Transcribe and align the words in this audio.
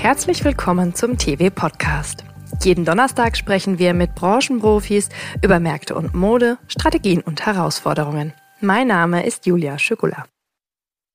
Herzlich 0.00 0.46
willkommen 0.46 0.94
zum 0.94 1.18
TV 1.18 1.50
Podcast. 1.50 2.24
Jeden 2.62 2.86
Donnerstag 2.86 3.36
sprechen 3.36 3.78
wir 3.78 3.92
mit 3.92 4.14
Branchenprofis 4.14 5.10
über 5.44 5.60
Märkte 5.60 5.94
und 5.94 6.14
Mode, 6.14 6.56
Strategien 6.68 7.20
und 7.20 7.44
Herausforderungen. 7.44 8.32
Mein 8.62 8.86
Name 8.86 9.26
ist 9.26 9.44
Julia 9.44 9.78
Schückula. 9.78 10.24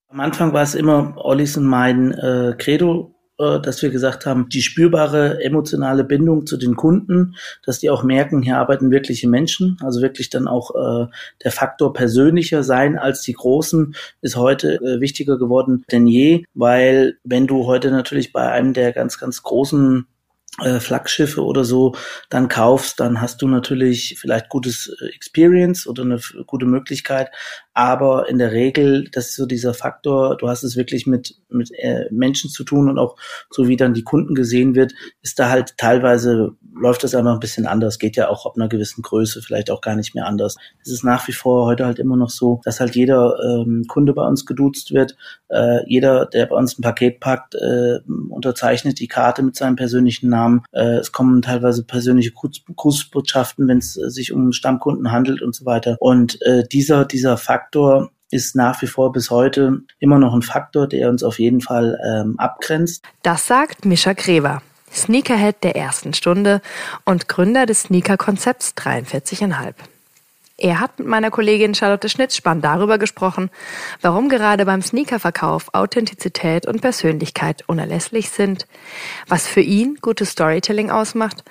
Am 0.10 0.20
Anfang 0.20 0.54
war 0.54 0.62
es 0.62 0.76
immer 0.76 1.16
Ollis 1.18 1.58
und 1.58 1.66
mein 1.66 2.12
äh, 2.12 2.54
Credo, 2.60 3.15
dass 3.38 3.82
wir 3.82 3.90
gesagt 3.90 4.26
haben, 4.26 4.50
die 4.50 4.62
spürbare 4.62 5.44
emotionale 5.44 6.04
Bindung 6.04 6.46
zu 6.46 6.58
den 6.58 6.76
Kunden, 6.76 7.36
dass 7.66 7.80
die 7.80 7.90
auch 7.90 8.04
merken, 8.04 8.42
hier 8.42 8.58
arbeiten 8.58 8.92
wirkliche 8.92 9.28
Menschen, 9.28 9.78
also 9.82 10.02
wirklich 10.02 10.30
dann 10.30 10.48
auch 10.48 10.72
äh, 10.76 11.08
der 11.44 11.52
Faktor 11.52 11.94
persönlicher 11.94 12.64
sein 12.64 12.98
als 12.98 13.22
die 13.22 13.34
Großen 13.34 13.96
ist 14.22 14.36
heute 14.36 14.76
äh, 14.76 15.00
wichtiger 15.00 15.38
geworden 15.38 15.84
denn 15.92 16.08
je, 16.08 16.44
weil 16.54 17.18
wenn 17.24 17.48
du 17.48 17.66
heute 17.66 17.92
natürlich 17.92 18.34
bei 18.34 18.50
einem 18.50 18.74
der 18.74 18.94
ganz, 18.94 19.20
ganz 19.20 19.44
großen 19.44 20.02
äh, 20.02 20.15
Flaggschiffe 20.80 21.44
oder 21.44 21.66
so 21.66 21.96
dann 22.30 22.48
kaufst, 22.48 23.02
dann 23.02 23.20
hast 23.20 23.42
du 23.42 23.48
natürlich 23.48 24.18
vielleicht 24.20 24.48
gutes 24.48 24.96
äh, 25.02 25.14
Experience 25.14 25.86
oder 25.86 26.04
eine 26.04 26.20
gute 26.46 26.66
Möglichkeit, 26.66 27.30
aber 27.78 28.30
in 28.30 28.38
der 28.38 28.54
Regel, 28.54 29.10
das 29.12 29.28
ist 29.28 29.36
so 29.36 29.46
dieser 29.46 29.74
Faktor, 29.74 30.38
du 30.38 30.48
hast 30.48 30.64
es 30.64 30.78
wirklich 30.78 31.08
mit, 31.08 31.36
mit 31.50 31.72
äh, 31.78 32.06
Menschen 32.10 32.50
zu 32.50 32.64
tun 32.64 32.90
und 32.90 32.98
auch 32.98 33.18
so 33.50 33.68
wie 33.68 33.76
dann 33.76 33.94
die 33.94 34.06
Kunden 34.06 34.34
gesehen 34.34 34.76
wird, 34.76 34.94
ist 35.22 35.40
da 35.40 35.50
halt 35.50 35.78
teilweise, 35.78 36.54
läuft 36.74 37.04
das 37.04 37.16
einfach 37.16 37.34
ein 37.34 37.42
bisschen 37.42 37.68
anders, 37.68 38.00
geht 38.00 38.16
ja 38.16 38.30
auch 38.30 38.46
ab 38.46 38.54
einer 38.56 38.70
gewissen 38.70 39.02
Größe 39.02 39.42
vielleicht 39.42 39.70
auch 39.70 39.82
gar 39.82 39.98
nicht 39.98 40.16
mehr 40.16 40.26
anders. 40.26 40.56
Es 40.82 40.90
ist 40.90 41.04
nach 41.04 41.28
wie 41.28 41.34
vor 41.34 41.66
heute 41.66 41.86
halt 41.86 42.00
immer 42.00 42.16
noch 42.16 42.30
so, 42.30 42.62
dass 42.64 42.80
halt 42.80 42.96
jeder 42.96 43.38
ähm, 43.44 43.84
Kunde 43.90 44.14
bei 44.14 44.26
uns 44.26 44.46
geduzt 44.46 44.94
wird, 44.94 45.18
äh, 45.50 45.80
jeder, 45.86 46.28
der 46.28 46.46
bei 46.46 46.56
uns 46.56 46.80
ein 46.80 46.82
Paket 46.82 47.20
packt, 47.20 47.56
äh, 47.56 48.00
unterzeichnet 48.30 49.02
die 49.02 49.10
Karte 49.10 49.44
mit 49.44 49.58
seinem 49.58 49.76
persönlichen 49.76 50.30
Namen. 50.30 50.45
Äh, 50.72 50.98
es 50.98 51.12
kommen 51.12 51.42
teilweise 51.42 51.84
persönliche 51.84 52.32
Grußbotschaften, 52.32 53.68
wenn 53.68 53.80
es 53.80 53.94
sich 53.94 54.32
um 54.32 54.52
Stammkunden 54.52 55.12
handelt 55.12 55.42
und 55.42 55.56
so 55.56 55.66
weiter. 55.66 55.98
Und 56.00 56.42
äh, 56.42 56.64
dieser, 56.68 57.06
dieser 57.06 57.38
Fakt 57.38 57.66
Faktor 57.76 58.12
ist 58.32 58.56
nach 58.56 58.82
wie 58.82 58.88
vor 58.88 59.12
bis 59.12 59.30
heute 59.30 59.82
immer 60.00 60.20
noch 60.20 60.34
ein 60.34 60.42
Faktor, 60.42 60.88
der 60.88 61.10
uns 61.10 61.24
auf 61.24 61.40
jeden 61.40 61.62
Fall 61.62 62.00
ähm, 62.06 62.36
abgrenzt. 62.38 63.04
Das 63.24 63.48
sagt 63.48 63.86
Mischa 63.86 64.14
Grever, 64.14 64.62
Sneakerhead 64.92 65.64
der 65.64 65.76
ersten 65.76 66.14
Stunde 66.14 66.62
und 67.04 67.28
Gründer 67.28 67.66
des 67.66 67.84
Sneaker-Konzepts 67.84 68.74
43,5. 68.78 69.74
Er 70.58 70.80
hat 70.80 71.00
mit 71.00 71.08
meiner 71.08 71.32
Kollegin 71.32 71.76
Charlotte 71.76 72.08
Schnitzspann 72.08 72.62
darüber 72.62 72.98
gesprochen, 72.98 73.50
warum 74.00 74.30
gerade 74.30 74.66
beim 74.66 74.82
Sneakerverkauf 74.82 75.74
Authentizität 75.74 76.66
und 76.66 76.80
Persönlichkeit 76.80 77.68
unerlässlich 77.68 78.30
sind, 78.30 78.66
was 79.28 79.48
für 79.48 79.60
ihn 79.60 79.98
gutes 80.02 80.30
Storytelling 80.30 80.92
ausmacht 80.92 81.44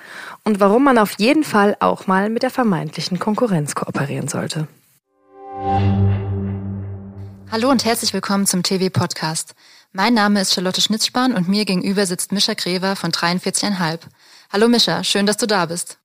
und 0.43 0.59
warum 0.59 0.83
man 0.83 0.97
auf 0.97 1.19
jeden 1.19 1.43
Fall 1.43 1.77
auch 1.79 2.07
mal 2.07 2.29
mit 2.29 2.41
der 2.41 2.49
vermeintlichen 2.49 3.19
Konkurrenz 3.19 3.75
kooperieren 3.75 4.27
sollte. 4.27 4.67
Hallo 7.51 7.69
und 7.69 7.85
herzlich 7.85 8.11
willkommen 8.11 8.47
zum 8.47 8.63
TV 8.63 8.89
Podcast. 8.89 9.53
Mein 9.93 10.15
Name 10.15 10.41
ist 10.41 10.55
Charlotte 10.55 10.81
Schnitzspahn 10.81 11.33
und 11.33 11.47
mir 11.47 11.65
gegenüber 11.65 12.07
sitzt 12.07 12.31
Mischa 12.31 12.55
Grever 12.55 12.95
von 12.95 13.11
43,5. 13.11 13.99
Hallo 14.51 14.67
Mischa, 14.67 15.03
schön, 15.03 15.27
dass 15.27 15.37
du 15.37 15.45
da 15.45 15.67
bist. 15.67 15.99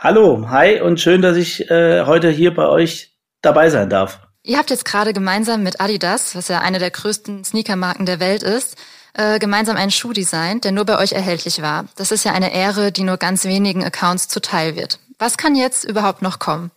Hallo, 0.00 0.48
hi 0.48 0.80
und 0.80 1.00
schön, 1.00 1.22
dass 1.22 1.36
ich 1.36 1.68
äh, 1.72 2.04
heute 2.06 2.30
hier 2.30 2.54
bei 2.54 2.68
euch 2.68 3.16
dabei 3.42 3.68
sein 3.68 3.90
darf. 3.90 4.20
Ihr 4.44 4.56
habt 4.56 4.70
jetzt 4.70 4.84
gerade 4.84 5.12
gemeinsam 5.12 5.64
mit 5.64 5.80
Adidas, 5.80 6.36
was 6.36 6.46
ja 6.46 6.60
eine 6.60 6.78
der 6.78 6.92
größten 6.92 7.42
Sneakermarken 7.42 8.06
der 8.06 8.20
Welt 8.20 8.44
ist, 8.44 8.76
äh, 9.14 9.40
gemeinsam 9.40 9.76
einen 9.76 9.90
Schuh 9.90 10.12
designt, 10.12 10.62
der 10.62 10.70
nur 10.70 10.84
bei 10.84 11.00
euch 11.00 11.14
erhältlich 11.14 11.62
war. 11.62 11.86
Das 11.96 12.12
ist 12.12 12.24
ja 12.24 12.30
eine 12.30 12.54
Ehre, 12.54 12.92
die 12.92 13.02
nur 13.02 13.16
ganz 13.16 13.44
wenigen 13.44 13.82
Accounts 13.82 14.28
zuteil 14.28 14.76
wird. 14.76 15.00
Was 15.18 15.36
kann 15.36 15.56
jetzt 15.56 15.84
überhaupt 15.84 16.22
noch 16.22 16.38
kommen? 16.38 16.70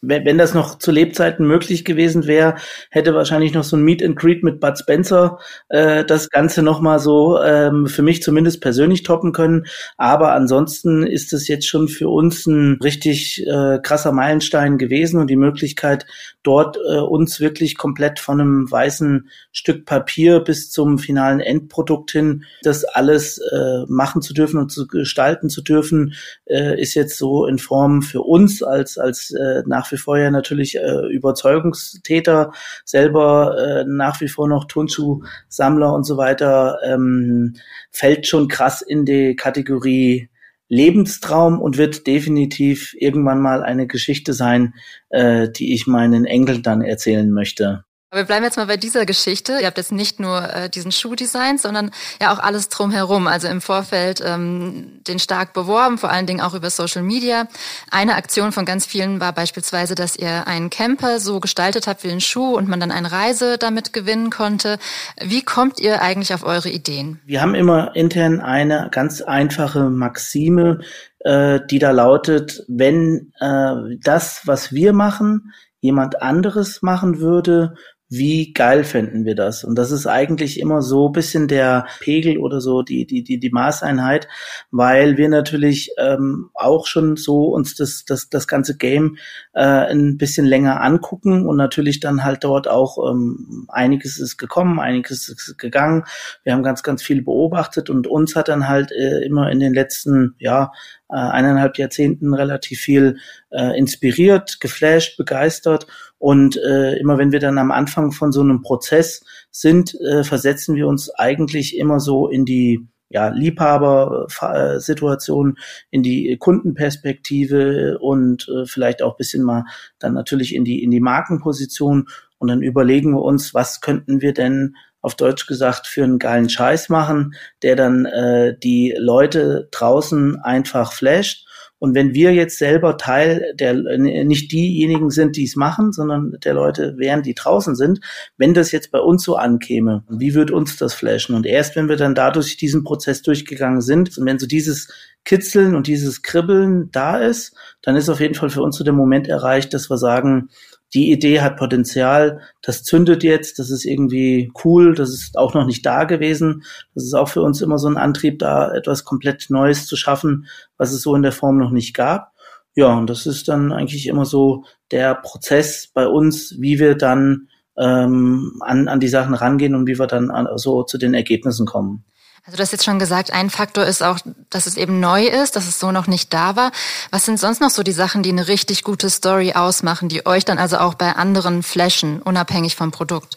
Wenn, 0.00 0.38
das 0.38 0.54
noch 0.54 0.78
zu 0.78 0.92
Lebzeiten 0.92 1.46
möglich 1.46 1.84
gewesen 1.84 2.26
wäre, 2.26 2.54
hätte 2.90 3.14
wahrscheinlich 3.14 3.52
noch 3.52 3.64
so 3.64 3.76
ein 3.76 3.82
Meet 3.82 4.04
and 4.04 4.16
Greet 4.16 4.44
mit 4.44 4.60
Bud 4.60 4.78
Spencer 4.78 5.38
äh, 5.68 6.04
das 6.04 6.30
Ganze 6.30 6.62
nochmal 6.62 7.00
so 7.00 7.40
ähm, 7.42 7.86
für 7.86 8.02
mich 8.02 8.22
zumindest 8.22 8.60
persönlich 8.60 9.02
toppen 9.02 9.32
können. 9.32 9.66
Aber 9.96 10.32
ansonsten 10.32 11.02
ist 11.04 11.32
es 11.32 11.48
jetzt 11.48 11.66
schon 11.66 11.88
für 11.88 12.08
uns 12.08 12.46
ein 12.46 12.78
richtig 12.82 13.44
äh, 13.46 13.78
krasser 13.82 14.12
Meilenstein 14.12 14.78
gewesen 14.78 15.20
und 15.20 15.28
die 15.28 15.36
Möglichkeit, 15.36 16.06
dort 16.44 16.76
äh, 16.76 16.98
uns 16.98 17.40
wirklich 17.40 17.76
komplett 17.76 18.20
von 18.20 18.40
einem 18.40 18.70
weißen 18.70 19.28
Stück 19.50 19.84
Papier 19.84 20.40
bis 20.40 20.70
zum 20.70 20.98
finalen 20.98 21.40
Endprodukt 21.40 22.12
hin, 22.12 22.44
das 22.62 22.84
alles 22.84 23.38
äh, 23.38 23.84
machen 23.88 24.22
zu 24.22 24.32
dürfen 24.32 24.58
und 24.58 24.70
zu 24.70 24.86
gestalten 24.86 25.50
zu 25.50 25.60
dürfen, 25.60 26.14
äh, 26.46 26.80
ist 26.80 26.94
jetzt 26.94 27.18
so 27.18 27.46
in 27.46 27.58
Form 27.58 28.02
für 28.02 28.22
uns 28.22 28.62
als 28.62 28.96
als 28.96 29.32
äh, 29.32 29.62
nach 29.66 29.87
nach 29.88 29.92
wie 29.92 29.96
vor 29.96 30.18
ja 30.18 30.30
natürlich 30.30 30.76
äh, 30.76 31.06
Überzeugungstäter, 31.10 32.52
selber 32.84 33.56
äh, 33.58 33.84
nach 33.86 34.20
wie 34.20 34.28
vor 34.28 34.48
noch 34.48 34.66
Turnschuhsammler 34.66 35.94
und 35.94 36.04
so 36.04 36.18
weiter, 36.18 36.78
ähm, 36.84 37.54
fällt 37.90 38.26
schon 38.26 38.48
krass 38.48 38.82
in 38.82 39.06
die 39.06 39.34
Kategorie 39.34 40.28
Lebenstraum 40.68 41.62
und 41.62 41.78
wird 41.78 42.06
definitiv 42.06 42.94
irgendwann 42.98 43.40
mal 43.40 43.62
eine 43.62 43.86
Geschichte 43.86 44.34
sein, 44.34 44.74
äh, 45.08 45.48
die 45.48 45.72
ich 45.72 45.86
meinen 45.86 46.26
Enkeln 46.26 46.62
dann 46.62 46.82
erzählen 46.82 47.30
möchte. 47.30 47.84
Wir 48.10 48.24
bleiben 48.24 48.42
jetzt 48.42 48.56
mal 48.56 48.66
bei 48.66 48.78
dieser 48.78 49.04
Geschichte. 49.04 49.58
Ihr 49.60 49.66
habt 49.66 49.76
jetzt 49.76 49.92
nicht 49.92 50.18
nur 50.18 50.42
äh, 50.54 50.70
diesen 50.70 50.92
Schuh 50.92 51.14
designt, 51.14 51.60
sondern 51.60 51.90
ja 52.22 52.32
auch 52.32 52.38
alles 52.38 52.70
drumherum. 52.70 53.26
Also 53.26 53.48
im 53.48 53.60
Vorfeld 53.60 54.22
ähm, 54.24 55.02
den 55.06 55.18
stark 55.18 55.52
beworben, 55.52 55.98
vor 55.98 56.10
allen 56.10 56.24
Dingen 56.24 56.40
auch 56.40 56.54
über 56.54 56.70
Social 56.70 57.02
Media. 57.02 57.48
Eine 57.90 58.14
Aktion 58.14 58.50
von 58.52 58.64
ganz 58.64 58.86
vielen 58.86 59.20
war 59.20 59.34
beispielsweise, 59.34 59.94
dass 59.94 60.16
ihr 60.16 60.46
einen 60.46 60.70
Camper 60.70 61.20
so 61.20 61.38
gestaltet 61.38 61.86
habt 61.86 62.02
wie 62.02 62.10
einen 62.10 62.22
Schuh 62.22 62.56
und 62.56 62.66
man 62.66 62.80
dann 62.80 62.92
eine 62.92 63.12
Reise 63.12 63.58
damit 63.58 63.92
gewinnen 63.92 64.30
konnte. 64.30 64.78
Wie 65.20 65.42
kommt 65.42 65.78
ihr 65.78 66.00
eigentlich 66.00 66.32
auf 66.32 66.44
eure 66.44 66.70
Ideen? 66.70 67.20
Wir 67.26 67.42
haben 67.42 67.54
immer 67.54 67.94
intern 67.94 68.40
eine 68.40 68.88
ganz 68.90 69.20
einfache 69.20 69.90
Maxime, 69.90 70.80
äh, 71.18 71.60
die 71.70 71.78
da 71.78 71.90
lautet, 71.90 72.64
wenn 72.68 73.34
äh, 73.38 73.98
das, 74.02 74.40
was 74.46 74.72
wir 74.72 74.94
machen, 74.94 75.52
jemand 75.80 76.22
anderes 76.22 76.80
machen 76.82 77.20
würde, 77.20 77.74
wie 78.08 78.52
geil 78.54 78.84
fänden 78.84 79.26
wir 79.26 79.34
das? 79.34 79.64
Und 79.64 79.76
das 79.76 79.90
ist 79.90 80.06
eigentlich 80.06 80.58
immer 80.58 80.80
so 80.80 81.10
bisschen 81.10 81.46
der 81.46 81.86
Pegel 82.00 82.38
oder 82.38 82.60
so 82.60 82.82
die, 82.82 83.06
die, 83.06 83.22
die, 83.22 83.38
die 83.38 83.50
Maßeinheit, 83.50 84.28
weil 84.70 85.18
wir 85.18 85.28
natürlich 85.28 85.90
ähm, 85.98 86.50
auch 86.54 86.86
schon 86.86 87.16
so 87.16 87.48
uns 87.48 87.74
das, 87.74 88.04
das, 88.06 88.30
das 88.30 88.48
ganze 88.48 88.78
Game 88.78 89.18
äh, 89.52 89.60
ein 89.62 90.16
bisschen 90.16 90.46
länger 90.46 90.80
angucken 90.80 91.46
und 91.46 91.56
natürlich 91.56 92.00
dann 92.00 92.24
halt 92.24 92.44
dort 92.44 92.66
auch 92.66 93.10
ähm, 93.10 93.66
einiges 93.68 94.18
ist 94.18 94.38
gekommen, 94.38 94.80
einiges 94.80 95.28
ist 95.28 95.58
gegangen. 95.58 96.04
Wir 96.44 96.54
haben 96.54 96.62
ganz, 96.62 96.82
ganz 96.82 97.02
viel 97.02 97.20
beobachtet 97.22 97.90
und 97.90 98.06
uns 98.06 98.34
hat 98.36 98.48
dann 98.48 98.68
halt 98.68 98.90
äh, 98.90 99.20
immer 99.24 99.50
in 99.50 99.60
den 99.60 99.74
letzten, 99.74 100.34
ja, 100.38 100.72
äh, 101.10 101.16
eineinhalb 101.16 101.78
Jahrzehnten 101.78 102.34
relativ 102.34 102.80
viel 102.80 103.18
äh, 103.50 103.78
inspiriert, 103.78 104.60
geflasht, 104.60 105.16
begeistert. 105.16 105.86
Und 106.18 106.56
äh, 106.56 106.96
immer 106.98 107.18
wenn 107.18 107.32
wir 107.32 107.40
dann 107.40 107.58
am 107.58 107.70
Anfang 107.70 108.12
von 108.12 108.32
so 108.32 108.40
einem 108.40 108.62
Prozess 108.62 109.22
sind, 109.50 109.94
äh, 110.00 110.24
versetzen 110.24 110.74
wir 110.74 110.88
uns 110.88 111.10
eigentlich 111.10 111.76
immer 111.76 112.00
so 112.00 112.28
in 112.28 112.44
die 112.44 112.88
ja, 113.10 113.28
Liebhaber-Situation, 113.28 115.56
in 115.90 116.02
die 116.02 116.36
Kundenperspektive 116.38 117.98
und 118.00 118.48
äh, 118.48 118.66
vielleicht 118.66 119.02
auch 119.02 119.16
bisschen 119.16 119.44
mal 119.44 119.64
dann 119.98 120.12
natürlich 120.14 120.54
in 120.54 120.64
die, 120.64 120.82
in 120.82 120.90
die 120.90 121.00
Markenposition. 121.00 122.08
Und 122.38 122.48
dann 122.48 122.62
überlegen 122.62 123.12
wir 123.12 123.22
uns, 123.22 123.54
was 123.54 123.80
könnten 123.80 124.20
wir 124.20 124.34
denn 124.34 124.74
auf 125.00 125.14
Deutsch 125.14 125.46
gesagt, 125.46 125.86
für 125.86 126.02
einen 126.04 126.18
geilen 126.18 126.50
Scheiß 126.50 126.88
machen, 126.88 127.34
der 127.62 127.76
dann 127.76 128.04
äh, 128.04 128.58
die 128.58 128.94
Leute 128.98 129.68
draußen 129.70 130.40
einfach 130.40 130.92
flasht. 130.92 131.46
Und 131.78 131.94
wenn 131.94 132.14
wir 132.14 132.32
jetzt 132.34 132.58
selber 132.58 132.96
Teil 132.96 133.54
der, 133.54 133.74
nicht 133.74 134.50
diejenigen 134.52 135.10
sind, 135.10 135.36
die 135.36 135.44
es 135.44 135.56
machen, 135.56 135.92
sondern 135.92 136.32
der 136.44 136.54
Leute 136.54 136.94
wären, 136.96 137.22
die 137.22 137.34
draußen 137.34 137.76
sind, 137.76 138.00
wenn 138.36 138.54
das 138.54 138.72
jetzt 138.72 138.90
bei 138.90 138.98
uns 138.98 139.22
so 139.22 139.36
ankäme, 139.36 140.04
wie 140.08 140.34
wird 140.34 140.50
uns 140.50 140.76
das 140.76 140.94
flashen? 140.94 141.34
Und 141.34 141.46
erst 141.46 141.76
wenn 141.76 141.88
wir 141.88 141.96
dann 141.96 142.14
dadurch 142.14 142.56
diesen 142.56 142.84
Prozess 142.84 143.22
durchgegangen 143.22 143.80
sind 143.80 144.18
und 144.18 144.26
wenn 144.26 144.38
so 144.38 144.46
dieses 144.46 144.88
Kitzeln 145.24 145.74
und 145.74 145.86
dieses 145.86 146.22
Kribbeln 146.22 146.90
da 146.90 147.18
ist, 147.18 147.54
dann 147.82 147.96
ist 147.96 148.08
auf 148.08 148.20
jeden 148.20 148.34
Fall 148.34 148.50
für 148.50 148.62
uns 148.62 148.76
so 148.76 148.84
der 148.84 148.94
Moment 148.94 149.28
erreicht, 149.28 149.74
dass 149.74 149.90
wir 149.90 149.98
sagen, 149.98 150.48
die 150.94 151.12
Idee 151.12 151.40
hat 151.40 151.56
Potenzial, 151.56 152.40
das 152.62 152.82
zündet 152.82 153.22
jetzt, 153.22 153.58
das 153.58 153.70
ist 153.70 153.84
irgendwie 153.84 154.50
cool, 154.64 154.94
das 154.94 155.10
ist 155.10 155.36
auch 155.36 155.52
noch 155.52 155.66
nicht 155.66 155.84
da 155.84 156.04
gewesen. 156.04 156.64
Das 156.94 157.04
ist 157.04 157.14
auch 157.14 157.28
für 157.28 157.42
uns 157.42 157.60
immer 157.60 157.78
so 157.78 157.88
ein 157.88 157.98
Antrieb, 157.98 158.38
da 158.38 158.72
etwas 158.72 159.04
komplett 159.04 159.50
Neues 159.50 159.86
zu 159.86 159.96
schaffen, 159.96 160.46
was 160.78 160.92
es 160.92 161.02
so 161.02 161.14
in 161.14 161.22
der 161.22 161.32
Form 161.32 161.58
noch 161.58 161.70
nicht 161.70 161.94
gab. 161.94 162.32
Ja, 162.74 162.94
und 162.94 163.10
das 163.10 163.26
ist 163.26 163.48
dann 163.48 163.72
eigentlich 163.72 164.06
immer 164.06 164.24
so 164.24 164.64
der 164.90 165.14
Prozess 165.14 165.88
bei 165.92 166.06
uns, 166.06 166.54
wie 166.58 166.78
wir 166.78 166.94
dann 166.94 167.48
ähm, 167.76 168.60
an, 168.60 168.88
an 168.88 169.00
die 169.00 169.08
Sachen 169.08 169.34
rangehen 169.34 169.74
und 169.74 169.86
wie 169.86 169.98
wir 169.98 170.06
dann 170.06 170.30
an, 170.30 170.48
so 170.56 170.84
zu 170.84 170.96
den 170.96 171.12
Ergebnissen 171.12 171.66
kommen. 171.66 172.04
Also 172.48 172.56
du 172.56 172.62
hast 172.62 172.72
jetzt 172.72 172.86
schon 172.86 172.98
gesagt, 172.98 173.30
ein 173.30 173.50
Faktor 173.50 173.84
ist 173.84 174.02
auch, 174.02 174.20
dass 174.48 174.66
es 174.66 174.78
eben 174.78 175.00
neu 175.00 175.26
ist, 175.26 175.54
dass 175.54 175.68
es 175.68 175.78
so 175.78 175.92
noch 175.92 176.06
nicht 176.06 176.32
da 176.32 176.56
war. 176.56 176.72
Was 177.10 177.26
sind 177.26 177.38
sonst 177.38 177.60
noch 177.60 177.68
so 177.68 177.82
die 177.82 177.92
Sachen, 177.92 178.22
die 178.22 178.30
eine 178.30 178.48
richtig 178.48 178.84
gute 178.84 179.10
Story 179.10 179.52
ausmachen, 179.52 180.08
die 180.08 180.24
euch 180.24 180.46
dann 180.46 180.56
also 180.56 180.78
auch 180.78 180.94
bei 180.94 181.12
anderen 181.12 181.62
flashen, 181.62 182.22
unabhängig 182.22 182.74
vom 182.74 182.90
Produkt? 182.90 183.36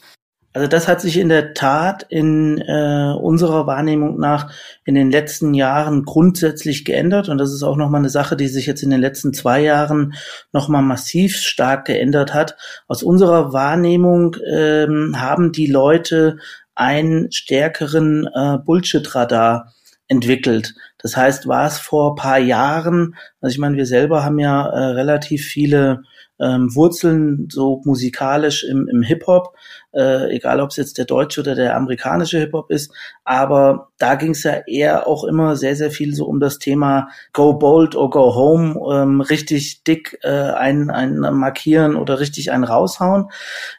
Also 0.54 0.68
das 0.68 0.88
hat 0.88 1.02
sich 1.02 1.18
in 1.18 1.28
der 1.28 1.54
Tat 1.54 2.06
in 2.08 2.60
äh, 2.60 3.14
unserer 3.20 3.68
Wahrnehmung 3.68 4.18
nach 4.18 4.50
in 4.86 4.96
den 4.96 5.12
letzten 5.12 5.54
Jahren 5.54 6.06
grundsätzlich 6.06 6.86
geändert 6.86 7.28
und 7.28 7.38
das 7.38 7.52
ist 7.52 7.64
auch 7.64 7.76
nochmal 7.76 8.00
eine 8.00 8.10
Sache, 8.10 8.38
die 8.38 8.48
sich 8.48 8.66
jetzt 8.66 8.82
in 8.82 8.92
den 8.92 9.02
letzten 9.02 9.34
zwei 9.34 9.60
Jahren 9.62 10.14
nochmal 10.54 10.84
massiv 10.84 11.36
stark 11.36 11.84
geändert 11.84 12.34
hat. 12.34 12.56
Aus 12.88 13.04
unserer 13.04 13.52
Wahrnehmung 13.52 14.38
ähm, 14.50 15.16
haben 15.20 15.52
die 15.52 15.68
Leute 15.68 16.38
einen 16.82 17.32
stärkeren 17.32 18.28
äh, 18.34 18.58
Bullshit-Radar 18.58 19.72
entwickelt. 20.08 20.74
Das 20.98 21.16
heißt, 21.16 21.48
war 21.48 21.68
es 21.68 21.78
vor 21.78 22.16
paar 22.16 22.40
Jahren, 22.40 23.16
also 23.40 23.54
ich 23.54 23.60
meine, 23.60 23.78
wir 23.78 23.86
selber 23.86 24.24
haben 24.24 24.40
ja 24.40 24.68
äh, 24.68 24.86
relativ 24.94 25.46
viele 25.46 26.02
ähm, 26.42 26.74
Wurzeln 26.76 27.48
so 27.52 27.82
musikalisch 27.86 28.64
im, 28.64 28.88
im 28.88 29.04
Hip-Hop, 29.04 29.56
äh, 29.94 30.36
egal 30.36 30.60
ob 30.60 30.72
es 30.72 30.78
jetzt 30.78 30.98
der 30.98 31.06
deutsche 31.06 31.42
oder 31.42 31.56
der 31.56 31.76
amerikanische 31.76 32.40
Hip-Hop 32.40 32.72
ist, 32.72 32.94
aber 33.24 33.90
da 33.98 34.16
ging 34.16 34.32
es 34.32 34.44
ja 34.44 34.62
eher 34.66 35.08
auch 35.08 35.24
immer 35.24 35.56
sehr, 35.56 35.76
sehr 35.76 35.92
viel 35.92 36.16
so 36.16 36.26
um 36.26 36.40
das 36.40 36.58
Thema 36.58 37.10
Go 37.34 37.54
Bold 37.54 37.96
or 37.96 38.10
Go 38.10 38.36
Home, 38.36 38.80
ähm, 38.94 39.22
richtig 39.22 39.84
dick 39.84 40.18
äh, 40.24 40.30
ein, 40.30 40.90
ein 40.90 41.20
markieren 41.20 41.96
oder 41.96 42.20
richtig 42.20 42.52
einen 42.52 42.64
raushauen. 42.64 43.26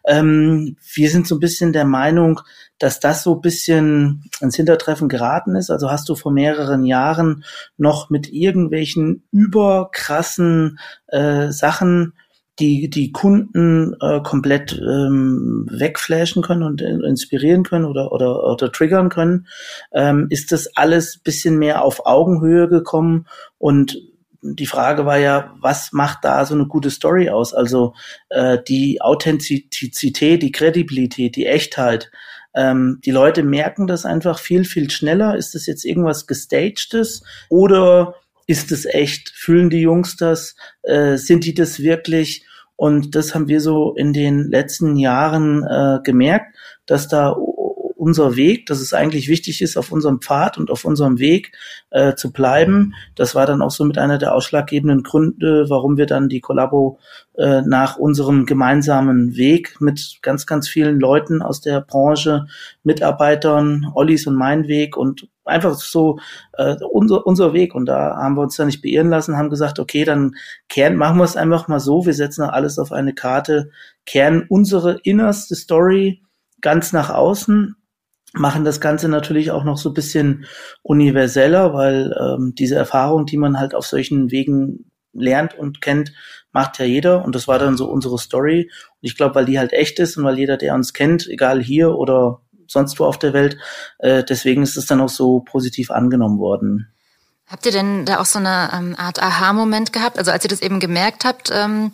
Ähm, 0.06 0.76
wir 0.94 1.10
sind 1.10 1.26
so 1.26 1.36
ein 1.36 1.40
bisschen 1.40 1.72
der 1.72 1.84
Meinung, 1.84 2.40
dass 2.78 2.98
das 2.98 3.22
so 3.22 3.36
ein 3.36 3.40
bisschen 3.40 4.24
ins 4.40 4.56
Hintertreffen 4.56 5.08
geraten 5.08 5.54
ist. 5.54 5.70
Also 5.70 5.90
hast 5.90 6.08
du 6.08 6.16
vor 6.16 6.32
mehreren 6.32 6.84
Jahren 6.84 7.44
noch 7.76 8.10
mit 8.10 8.32
irgendwelchen 8.32 9.22
überkrassen 9.30 10.78
äh, 11.06 11.50
Sachen 11.50 12.14
die 12.58 12.90
die 12.90 13.12
Kunden 13.12 13.94
äh, 14.00 14.20
komplett 14.22 14.72
ähm, 14.78 15.66
wegflashen 15.70 16.42
können 16.42 16.62
und 16.62 16.82
inspirieren 16.82 17.62
können 17.62 17.86
oder 17.86 18.12
oder, 18.12 18.44
oder 18.44 18.70
triggern 18.70 19.08
können, 19.08 19.46
ähm, 19.92 20.26
ist 20.30 20.52
das 20.52 20.76
alles 20.76 21.18
bisschen 21.18 21.58
mehr 21.58 21.82
auf 21.82 22.06
Augenhöhe 22.06 22.68
gekommen 22.68 23.26
und 23.58 23.98
die 24.42 24.66
Frage 24.66 25.06
war 25.06 25.18
ja, 25.18 25.54
was 25.60 25.92
macht 25.92 26.24
da 26.24 26.44
so 26.44 26.54
eine 26.54 26.66
gute 26.66 26.90
Story 26.90 27.30
aus? 27.30 27.54
Also 27.54 27.94
äh, 28.28 28.58
die 28.66 29.00
Authentizität, 29.00 30.42
die 30.42 30.50
Kredibilität, 30.50 31.36
die 31.36 31.46
Echtheit. 31.46 32.10
Ähm, 32.54 33.00
die 33.04 33.12
Leute 33.12 33.44
merken 33.44 33.86
das 33.86 34.04
einfach 34.04 34.40
viel, 34.40 34.64
viel 34.64 34.90
schneller. 34.90 35.36
Ist 35.36 35.54
das 35.54 35.66
jetzt 35.66 35.84
irgendwas 35.84 36.26
gestagtes 36.26 37.22
oder 37.48 38.16
ist 38.52 38.70
es 38.70 38.84
echt? 38.84 39.30
Fühlen 39.30 39.70
die 39.70 39.80
Jungs 39.80 40.16
das? 40.16 40.54
Äh, 40.82 41.16
sind 41.16 41.46
die 41.46 41.54
das 41.54 41.80
wirklich? 41.80 42.46
Und 42.76 43.14
das 43.14 43.34
haben 43.34 43.48
wir 43.48 43.62
so 43.62 43.94
in 43.94 44.12
den 44.12 44.50
letzten 44.50 44.96
Jahren 44.96 45.64
äh, 45.64 46.00
gemerkt, 46.04 46.54
dass 46.84 47.08
da 47.08 47.34
unser 48.02 48.36
Weg, 48.36 48.66
dass 48.66 48.80
es 48.80 48.92
eigentlich 48.92 49.28
wichtig 49.28 49.62
ist, 49.62 49.78
auf 49.78 49.90
unserem 49.90 50.20
Pfad 50.20 50.58
und 50.58 50.70
auf 50.70 50.84
unserem 50.84 51.18
Weg 51.18 51.52
äh, 51.90 52.14
zu 52.14 52.30
bleiben. 52.30 52.94
Das 53.14 53.34
war 53.34 53.46
dann 53.46 53.62
auch 53.62 53.70
so 53.70 53.84
mit 53.84 53.96
einer 53.96 54.18
der 54.18 54.34
ausschlaggebenden 54.34 55.02
Gründe, 55.02 55.66
warum 55.68 55.96
wir 55.96 56.06
dann 56.06 56.28
die 56.28 56.40
Kollabo 56.40 56.98
äh, 57.38 57.62
nach 57.62 57.96
unserem 57.96 58.44
gemeinsamen 58.44 59.36
Weg 59.36 59.80
mit 59.80 60.18
ganz, 60.20 60.44
ganz 60.46 60.68
vielen 60.68 61.00
Leuten 61.00 61.40
aus 61.40 61.62
der 61.62 61.80
Branche, 61.80 62.46
Mitarbeitern, 62.82 63.86
Ollis 63.94 64.26
und 64.26 64.34
mein 64.34 64.66
Weg 64.66 64.96
und 64.96 65.28
einfach 65.44 65.74
so 65.74 66.18
äh, 66.54 66.76
unser, 66.90 67.26
unser 67.26 67.52
Weg. 67.52 67.74
Und 67.74 67.86
da 67.86 68.16
haben 68.16 68.36
wir 68.36 68.42
uns 68.42 68.56
dann 68.56 68.66
nicht 68.66 68.82
beirren 68.82 69.10
lassen, 69.10 69.36
haben 69.36 69.50
gesagt, 69.50 69.78
okay, 69.78 70.04
dann 70.04 70.34
kehren, 70.68 70.96
machen 70.96 71.18
wir 71.18 71.24
es 71.24 71.36
einfach 71.36 71.68
mal 71.68 71.80
so, 71.80 72.06
wir 72.06 72.14
setzen 72.14 72.42
alles 72.42 72.78
auf 72.78 72.92
eine 72.92 73.14
Karte, 73.14 73.70
kehren 74.06 74.46
unsere 74.48 75.00
innerste 75.02 75.54
Story 75.54 76.22
ganz 76.60 76.92
nach 76.92 77.10
außen, 77.10 77.76
machen 78.34 78.64
das 78.64 78.80
Ganze 78.80 79.08
natürlich 79.08 79.50
auch 79.50 79.64
noch 79.64 79.76
so 79.76 79.90
ein 79.90 79.94
bisschen 79.94 80.46
universeller, 80.82 81.74
weil 81.74 82.14
ähm, 82.18 82.54
diese 82.56 82.76
Erfahrung, 82.76 83.26
die 83.26 83.36
man 83.36 83.58
halt 83.58 83.74
auf 83.74 83.86
solchen 83.86 84.30
Wegen 84.30 84.90
lernt 85.12 85.54
und 85.54 85.82
kennt, 85.82 86.12
macht 86.52 86.78
ja 86.78 86.86
jeder. 86.86 87.24
Und 87.24 87.34
das 87.34 87.48
war 87.48 87.58
dann 87.58 87.76
so 87.76 87.90
unsere 87.90 88.18
Story. 88.18 88.70
Und 88.70 88.98
ich 89.00 89.16
glaube, 89.16 89.34
weil 89.34 89.44
die 89.44 89.58
halt 89.58 89.72
echt 89.72 89.98
ist 89.98 90.16
und 90.16 90.24
weil 90.24 90.38
jeder, 90.38 90.56
der 90.56 90.74
uns 90.74 90.94
kennt, 90.94 91.26
egal 91.28 91.62
hier 91.62 91.94
oder 91.94 92.40
sonst 92.72 92.98
wo 92.98 93.04
auf 93.04 93.18
der 93.18 93.32
Welt, 93.32 93.56
äh, 93.98 94.24
deswegen 94.24 94.62
ist 94.62 94.76
es 94.76 94.86
dann 94.86 95.00
auch 95.00 95.08
so 95.08 95.40
positiv 95.40 95.90
angenommen 95.90 96.38
worden. 96.38 96.92
Habt 97.46 97.66
ihr 97.66 97.72
denn 97.72 98.06
da 98.06 98.18
auch 98.18 98.24
so 98.24 98.38
eine 98.38 98.70
ähm, 98.72 98.94
Art 98.96 99.22
Aha-Moment 99.22 99.92
gehabt? 99.92 100.18
Also 100.18 100.30
als 100.30 100.44
ihr 100.44 100.48
das 100.48 100.62
eben 100.62 100.80
gemerkt 100.80 101.24
habt, 101.24 101.50
ähm, 101.52 101.92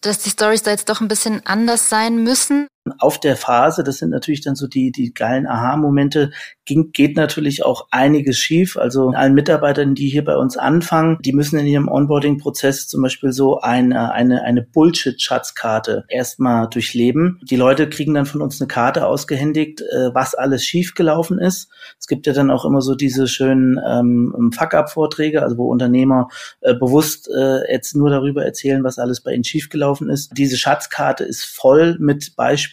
dass 0.00 0.18
die 0.18 0.30
Stories 0.30 0.62
da 0.62 0.72
jetzt 0.72 0.88
doch 0.88 1.00
ein 1.00 1.08
bisschen 1.08 1.46
anders 1.46 1.88
sein 1.88 2.22
müssen? 2.24 2.66
Auf 2.98 3.20
der 3.20 3.36
Phase, 3.36 3.84
das 3.84 3.98
sind 3.98 4.10
natürlich 4.10 4.40
dann 4.40 4.56
so 4.56 4.66
die, 4.66 4.90
die 4.90 5.14
geilen 5.14 5.46
Aha-Momente, 5.46 6.30
ging, 6.64 6.90
geht 6.92 7.16
natürlich 7.16 7.64
auch 7.64 7.86
einiges 7.90 8.38
schief. 8.38 8.76
Also 8.76 9.10
allen 9.10 9.34
Mitarbeitern, 9.34 9.94
die 9.94 10.08
hier 10.08 10.24
bei 10.24 10.36
uns 10.36 10.56
anfangen, 10.56 11.18
die 11.20 11.32
müssen 11.32 11.58
in 11.58 11.66
ihrem 11.66 11.88
Onboarding-Prozess 11.88 12.88
zum 12.88 13.02
Beispiel 13.02 13.32
so 13.32 13.60
eine, 13.60 14.12
eine, 14.12 14.42
eine 14.42 14.62
Bullshit-Schatzkarte 14.62 16.04
erstmal 16.08 16.68
durchleben. 16.68 17.40
Die 17.42 17.56
Leute 17.56 17.88
kriegen 17.88 18.14
dann 18.14 18.26
von 18.26 18.42
uns 18.42 18.60
eine 18.60 18.68
Karte 18.68 19.06
ausgehändigt, 19.06 19.80
äh, 19.80 20.12
was 20.12 20.34
alles 20.34 20.64
schiefgelaufen 20.64 21.38
ist. 21.38 21.68
Es 22.00 22.08
gibt 22.08 22.26
ja 22.26 22.32
dann 22.32 22.50
auch 22.50 22.64
immer 22.64 22.80
so 22.80 22.96
diese 22.96 23.28
schönen 23.28 23.80
ähm, 23.86 24.50
Fuck-up-Vorträge, 24.56 25.42
also 25.42 25.56
wo 25.56 25.70
Unternehmer 25.70 26.28
äh, 26.60 26.74
bewusst 26.74 27.28
äh, 27.28 27.72
jetzt 27.72 27.94
nur 27.94 28.10
darüber 28.10 28.44
erzählen, 28.44 28.82
was 28.82 28.98
alles 28.98 29.20
bei 29.20 29.32
ihnen 29.32 29.44
schiefgelaufen 29.44 30.10
ist. 30.10 30.32
Diese 30.36 30.56
Schatzkarte 30.56 31.22
ist 31.22 31.44
voll 31.44 31.96
mit 32.00 32.34
Beispielen, 32.36 32.71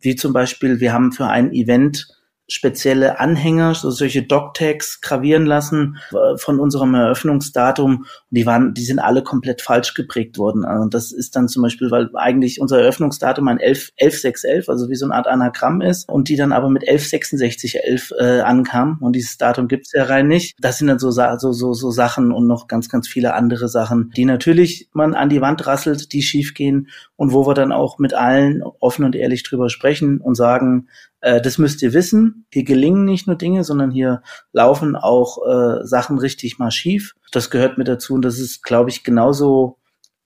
wie 0.00 0.16
zum 0.16 0.32
Beispiel, 0.32 0.80
wir 0.80 0.92
haben 0.92 1.12
für 1.12 1.26
ein 1.26 1.52
Event 1.52 2.15
spezielle 2.48 3.18
Anhänger, 3.18 3.74
so 3.74 3.90
solche 3.90 4.22
Doc-Tags 4.22 5.00
gravieren 5.00 5.46
lassen 5.46 5.98
äh, 6.12 6.36
von 6.38 6.60
unserem 6.60 6.94
Eröffnungsdatum. 6.94 8.06
Die 8.30 8.46
waren, 8.46 8.74
die 8.74 8.84
sind 8.84 8.98
alle 8.98 9.22
komplett 9.22 9.62
falsch 9.62 9.94
geprägt 9.94 10.38
worden. 10.38 10.64
Also 10.64 10.88
das 10.88 11.12
ist 11.12 11.34
dann 11.34 11.48
zum 11.48 11.62
Beispiel, 11.62 11.90
weil 11.90 12.08
eigentlich 12.14 12.60
unser 12.60 12.80
Eröffnungsdatum 12.80 13.48
ein 13.48 13.58
11, 13.58 13.90
11611, 13.96 14.68
also 14.68 14.88
wie 14.88 14.94
so 14.94 15.06
eine 15.06 15.14
Art 15.14 15.26
Anagramm 15.26 15.80
ist, 15.80 16.08
und 16.08 16.28
die 16.28 16.36
dann 16.36 16.52
aber 16.52 16.70
mit 16.70 16.84
116611 16.84 18.12
äh, 18.18 18.40
ankam. 18.40 18.98
Und 19.00 19.14
dieses 19.16 19.38
Datum 19.38 19.68
gibt's 19.68 19.92
ja 19.92 20.04
rein 20.04 20.28
nicht. 20.28 20.56
Das 20.60 20.78
sind 20.78 20.86
dann 20.86 20.98
so, 20.98 21.10
so, 21.10 21.52
so, 21.52 21.72
so 21.72 21.90
Sachen 21.90 22.32
und 22.32 22.46
noch 22.46 22.68
ganz, 22.68 22.88
ganz 22.88 23.08
viele 23.08 23.34
andere 23.34 23.68
Sachen, 23.68 24.12
die 24.16 24.24
natürlich 24.24 24.88
man 24.92 25.14
an 25.14 25.28
die 25.28 25.40
Wand 25.40 25.66
rasselt, 25.66 26.12
die 26.12 26.22
schiefgehen 26.22 26.88
und 27.16 27.32
wo 27.32 27.46
wir 27.46 27.54
dann 27.54 27.72
auch 27.72 27.98
mit 27.98 28.14
allen 28.14 28.62
offen 28.62 29.04
und 29.04 29.16
ehrlich 29.16 29.42
drüber 29.42 29.68
sprechen 29.68 30.20
und 30.20 30.36
sagen, 30.36 30.88
äh, 31.26 31.40
das 31.40 31.58
müsst 31.58 31.82
ihr 31.82 31.92
wissen. 31.92 32.46
Hier 32.52 32.62
gelingen 32.62 33.04
nicht 33.04 33.26
nur 33.26 33.36
Dinge, 33.36 33.64
sondern 33.64 33.90
hier 33.90 34.22
laufen 34.52 34.94
auch 34.94 35.38
äh, 35.44 35.84
Sachen 35.84 36.18
richtig 36.18 36.58
mal 36.58 36.70
schief. 36.70 37.14
Das 37.32 37.50
gehört 37.50 37.78
mit 37.78 37.88
dazu 37.88 38.14
und 38.14 38.22
das 38.22 38.38
ist, 38.38 38.62
glaube 38.62 38.90
ich, 38.90 39.02
genauso 39.02 39.78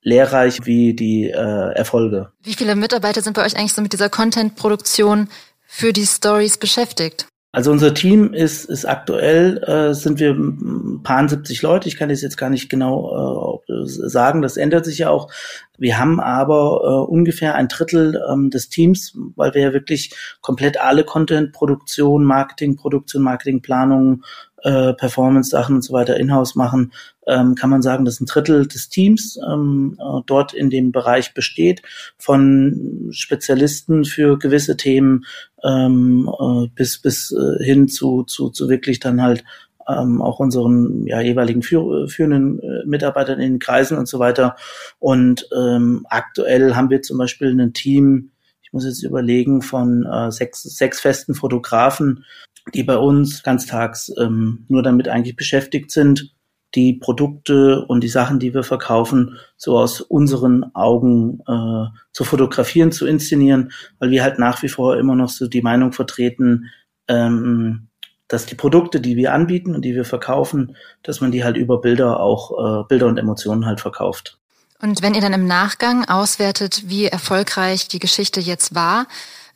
lehrreich 0.02 0.58
wie 0.64 0.94
die 0.94 1.30
äh, 1.30 1.74
Erfolge. 1.74 2.32
Wie 2.42 2.54
viele 2.54 2.76
Mitarbeiter 2.76 3.22
sind 3.22 3.34
bei 3.34 3.44
euch 3.44 3.56
eigentlich 3.56 3.72
so 3.72 3.82
mit 3.82 3.94
dieser 3.94 4.10
Content-Produktion 4.10 5.28
für 5.66 5.92
die 5.92 6.06
Stories 6.06 6.58
beschäftigt? 6.58 7.29
Also 7.52 7.72
unser 7.72 7.94
Team 7.94 8.32
ist, 8.32 8.66
ist 8.66 8.84
aktuell, 8.84 9.58
äh, 9.64 9.92
sind 9.92 10.20
wir 10.20 10.34
ein 10.34 11.02
paar 11.02 11.28
70 11.28 11.62
Leute. 11.62 11.88
Ich 11.88 11.96
kann 11.96 12.08
das 12.08 12.22
jetzt 12.22 12.36
gar 12.36 12.48
nicht 12.48 12.68
genau 12.68 13.60
äh, 13.68 13.72
sagen, 13.84 14.40
das 14.40 14.56
ändert 14.56 14.84
sich 14.84 14.98
ja 14.98 15.10
auch. 15.10 15.32
Wir 15.76 15.98
haben 15.98 16.20
aber 16.20 16.80
äh, 16.84 17.10
ungefähr 17.10 17.56
ein 17.56 17.66
Drittel 17.66 18.22
ähm, 18.30 18.50
des 18.50 18.68
Teams, 18.68 19.18
weil 19.34 19.52
wir 19.54 19.62
ja 19.62 19.72
wirklich 19.72 20.14
komplett 20.42 20.80
alle 20.80 21.02
Content-Produktion, 21.02 22.22
Marketing-Produktion, 22.22 23.22
Marketingplanung, 23.22 24.22
äh, 24.62 24.92
Performance-Sachen 24.94 25.76
und 25.76 25.82
so 25.82 25.92
weiter 25.92 26.16
in-house 26.16 26.54
machen, 26.54 26.92
ähm, 27.26 27.54
kann 27.54 27.70
man 27.70 27.82
sagen, 27.82 28.04
dass 28.04 28.20
ein 28.20 28.26
Drittel 28.26 28.66
des 28.66 28.88
Teams 28.88 29.38
ähm, 29.48 29.98
äh, 29.98 30.20
dort 30.26 30.52
in 30.52 30.70
dem 30.70 30.92
Bereich 30.92 31.34
besteht, 31.34 31.82
von 32.18 33.08
Spezialisten 33.10 34.04
für 34.04 34.38
gewisse 34.38 34.76
Themen 34.76 35.24
ähm, 35.62 36.30
äh, 36.40 36.68
bis, 36.74 37.00
bis 37.00 37.32
äh, 37.32 37.64
hin 37.64 37.88
zu, 37.88 38.24
zu, 38.24 38.50
zu 38.50 38.68
wirklich 38.68 39.00
dann 39.00 39.22
halt 39.22 39.44
ähm, 39.88 40.22
auch 40.22 40.38
unseren 40.38 41.06
ja, 41.06 41.20
jeweiligen 41.20 41.62
führ 41.62 42.08
führenden 42.08 42.60
äh, 42.60 42.86
Mitarbeitern 42.86 43.40
in 43.40 43.54
den 43.54 43.58
Kreisen 43.58 43.98
und 43.98 44.08
so 44.08 44.18
weiter. 44.18 44.56
Und 44.98 45.48
ähm, 45.56 46.06
aktuell 46.08 46.74
haben 46.74 46.90
wir 46.90 47.02
zum 47.02 47.18
Beispiel 47.18 47.58
ein 47.58 47.72
Team, 47.72 48.30
ich 48.70 48.72
muss 48.72 48.84
jetzt 48.84 49.02
überlegen, 49.02 49.62
von 49.62 50.06
äh, 50.06 50.30
sechs, 50.30 50.62
sechs 50.62 51.00
festen 51.00 51.34
Fotografen, 51.34 52.24
die 52.72 52.84
bei 52.84 52.96
uns 52.96 53.42
ganztags 53.42 54.12
ähm, 54.16 54.64
nur 54.68 54.84
damit 54.84 55.08
eigentlich 55.08 55.34
beschäftigt 55.34 55.90
sind, 55.90 56.32
die 56.76 56.92
Produkte 56.92 57.84
und 57.86 58.04
die 58.04 58.08
Sachen, 58.08 58.38
die 58.38 58.54
wir 58.54 58.62
verkaufen, 58.62 59.38
so 59.56 59.76
aus 59.76 60.00
unseren 60.00 60.72
Augen 60.72 61.40
äh, 61.48 61.86
zu 62.12 62.22
fotografieren, 62.22 62.92
zu 62.92 63.08
inszenieren, 63.08 63.72
weil 63.98 64.10
wir 64.10 64.22
halt 64.22 64.38
nach 64.38 64.62
wie 64.62 64.68
vor 64.68 64.96
immer 64.96 65.16
noch 65.16 65.30
so 65.30 65.48
die 65.48 65.62
Meinung 65.62 65.92
vertreten, 65.92 66.66
ähm, 67.08 67.88
dass 68.28 68.46
die 68.46 68.54
Produkte, 68.54 69.00
die 69.00 69.16
wir 69.16 69.34
anbieten 69.34 69.74
und 69.74 69.84
die 69.84 69.96
wir 69.96 70.04
verkaufen, 70.04 70.76
dass 71.02 71.20
man 71.20 71.32
die 71.32 71.42
halt 71.42 71.56
über 71.56 71.80
Bilder 71.80 72.20
auch, 72.20 72.84
äh, 72.84 72.84
Bilder 72.86 73.08
und 73.08 73.18
Emotionen 73.18 73.66
halt 73.66 73.80
verkauft. 73.80 74.39
Und 74.82 75.02
wenn 75.02 75.14
ihr 75.14 75.20
dann 75.20 75.32
im 75.32 75.46
Nachgang 75.46 76.08
auswertet, 76.08 76.84
wie 76.86 77.06
erfolgreich 77.06 77.88
die 77.88 77.98
Geschichte 77.98 78.40
jetzt 78.40 78.74
war, 78.74 79.06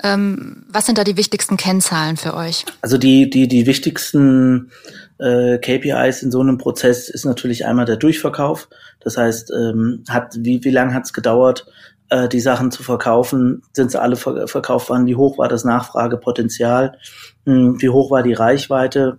ähm, 0.03 0.65
was 0.69 0.87
sind 0.87 0.99
da 0.99 1.05
die 1.05 1.17
wichtigsten 1.17 1.57
Kennzahlen 1.57 2.17
für 2.17 2.35
euch? 2.35 2.65
Also 2.83 2.99
die, 2.99 3.31
die, 3.31 3.49
die 3.49 3.67
wichtigsten 3.67 4.71
äh, 5.19 5.59
KPIs 5.59 6.23
in 6.23 6.31
so 6.31 6.41
einem 6.41 6.59
Prozess 6.59 7.09
ist 7.09 7.25
natürlich 7.25 7.65
einmal 7.65 7.87
der 7.87 7.97
Durchverkauf. 7.97 8.69
Das 9.01 9.17
heißt, 9.17 9.51
ähm, 9.53 10.05
hat, 10.09 10.35
wie, 10.39 10.63
wie 10.65 10.71
lange 10.71 10.93
hat 10.93 11.05
es 11.05 11.13
gedauert, 11.13 11.67
äh, 12.11 12.29
die 12.29 12.41
Sachen 12.41 12.71
zu 12.71 12.83
verkaufen? 12.83 13.63
Sind 13.73 13.93
sie 13.93 14.01
alle 14.01 14.17
ver 14.17 14.47
verkauft 14.49 14.91
worden? 14.91 15.07
Wie 15.07 15.17
hoch 15.17 15.39
war 15.39 15.49
das 15.49 15.65
Nachfragepotenzial? 15.65 16.99
Hm, 17.47 17.81
wie 17.81 17.89
hoch 17.89 18.11
war 18.11 18.23
die 18.23 18.35
Reichweite? 18.35 19.19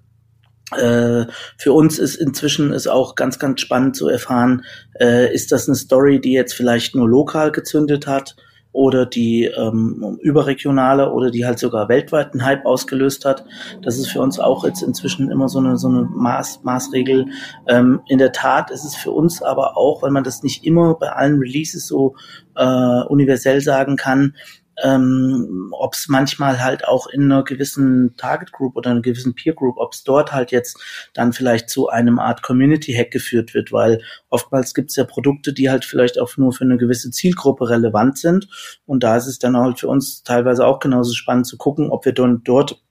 Äh, 0.72 1.26
für 1.58 1.74
uns 1.74 2.00
ist 2.00 2.16
inzwischen 2.16 2.74
ist 2.74 2.88
auch 2.88 3.16
ganz, 3.16 3.38
ganz 3.38 3.62
spannend 3.62 3.96
zu 3.96 4.08
erfahren, 4.08 4.64
äh, 5.00 5.34
ist 5.34 5.52
das 5.52 5.68
eine 5.68 5.76
Story, 5.76 6.20
die 6.20 6.34
jetzt 6.34 6.54
vielleicht 6.54 6.96
nur 6.96 7.08
lokal 7.08 7.52
gezündet 7.52 8.08
hat 8.08 8.36
oder 8.76 9.06
die 9.06 9.46
ähm, 9.46 10.20
überregionale 10.22 11.12
oder 11.14 11.32
die 11.32 11.46
halt 11.46 11.60
sogar 11.60 11.88
weltweiten 11.88 12.44
Hype 12.44 12.66
ausgelöst 12.66 13.24
hat. 13.24 13.46
Das 13.82 13.98
ist 13.98 14.08
für 14.08 14.20
uns 14.20 14.38
auch 14.38 14.66
jetzt 14.66 14.82
inzwischen 14.82 15.32
immer 15.32 15.48
so 15.48 15.60
eine, 15.60 15.78
so 15.78 15.88
eine 15.88 16.02
Maß, 16.02 16.62
Maßregel. 16.64 17.28
Ähm, 17.68 18.02
in 18.10 18.18
der 18.18 18.34
Tat 18.34 18.72
ist 18.72 18.84
es 18.84 18.96
für 18.96 19.12
uns 19.12 19.42
aber 19.42 19.78
auch, 19.78 20.02
weil 20.02 20.12
man 20.12 20.26
das 20.26 20.44
nicht 20.44 20.66
immer 20.66 20.96
bei 20.96 21.10
allen 21.10 21.40
Releases 21.40 21.88
so 21.88 22.16
äh, 22.56 23.04
universell 23.08 23.62
sagen 23.62 23.96
kann, 23.96 24.36
ähm, 24.84 25.70
ob 25.72 25.94
es 25.94 26.08
manchmal 26.08 26.64
halt 26.64 26.88
auch 26.88 27.08
in 27.08 27.24
einer 27.24 27.44
gewissen 27.44 28.16
Target 28.18 28.52
Group 28.52 28.76
oder 28.76 28.92
einer 28.92 29.02
gewissen 29.02 29.36
Peer 29.36 29.54
Group, 29.54 29.78
ob 29.78 29.94
es 29.94 30.04
dort 30.04 30.34
halt 30.34 30.52
jetzt 30.52 30.78
dann 31.14 31.34
vielleicht 31.34 31.70
zu 31.70 31.90
einem 31.90 32.20
Art 32.20 32.42
Community 32.42 32.94
Hack 32.94 33.12
geführt 33.12 33.54
wird, 33.54 33.72
weil 33.72 34.02
oftmals 34.30 34.74
gibt 34.74 34.90
es 34.90 34.96
ja 34.96 35.04
Produkte, 35.04 35.54
die 35.54 35.70
halt 35.70 35.86
vielleicht 35.86 36.20
auch 36.20 36.36
nur 36.38 36.52
für 36.54 36.64
eine 36.64 36.78
gewisse 36.78 37.12
Zielgruppe 37.12 37.70
relevant 37.70 38.18
sind. 38.18 38.48
Und 38.86 39.04
da 39.04 39.16
ist 39.18 39.28
es 39.28 39.40
dann 39.40 39.58
halt 39.58 39.80
für 39.80 39.88
uns 39.88 40.24
teilweise 40.24 40.66
auch 40.66 40.80
genauso 40.80 41.14
spannend 41.14 41.48
zu 41.48 41.58
gucken, 41.58 41.90
ob 41.90 42.06
wir 42.06 42.14
dann 42.14 42.42
dort 42.44 42.85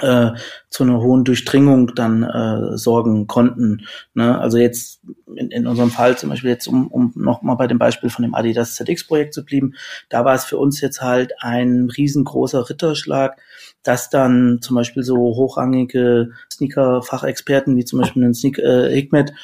äh, 0.00 0.30
zu 0.70 0.84
einer 0.84 1.00
hohen 1.00 1.24
Durchdringung 1.24 1.94
dann 1.94 2.22
äh, 2.22 2.78
sorgen 2.78 3.26
konnten. 3.26 3.86
Ne? 4.14 4.38
Also 4.38 4.56
jetzt 4.56 5.00
in, 5.36 5.50
in 5.50 5.66
unserem 5.66 5.90
Fall 5.90 6.16
zum 6.16 6.30
Beispiel 6.30 6.50
jetzt, 6.50 6.66
um, 6.66 6.88
um 6.88 7.12
nochmal 7.14 7.56
bei 7.56 7.66
dem 7.66 7.78
Beispiel 7.78 8.08
von 8.08 8.22
dem 8.22 8.34
Adidas 8.34 8.74
ZX-Projekt 8.76 9.34
zu 9.34 9.44
blieben, 9.44 9.74
da 10.08 10.24
war 10.24 10.34
es 10.34 10.44
für 10.44 10.56
uns 10.56 10.80
jetzt 10.80 11.02
halt 11.02 11.32
ein 11.40 11.90
riesengroßer 11.94 12.70
Ritterschlag, 12.70 13.38
dass 13.82 14.08
dann 14.08 14.60
zum 14.62 14.76
Beispiel 14.76 15.02
so 15.02 15.16
hochrangige 15.16 16.30
Sneaker-Fachexperten 16.50 17.76
wie 17.76 17.84
zum 17.84 18.00
Beispiel 18.00 18.22
den 18.22 18.34
Sneak 18.34 18.58
äh, 18.58 18.94
Hikmet 18.94 19.34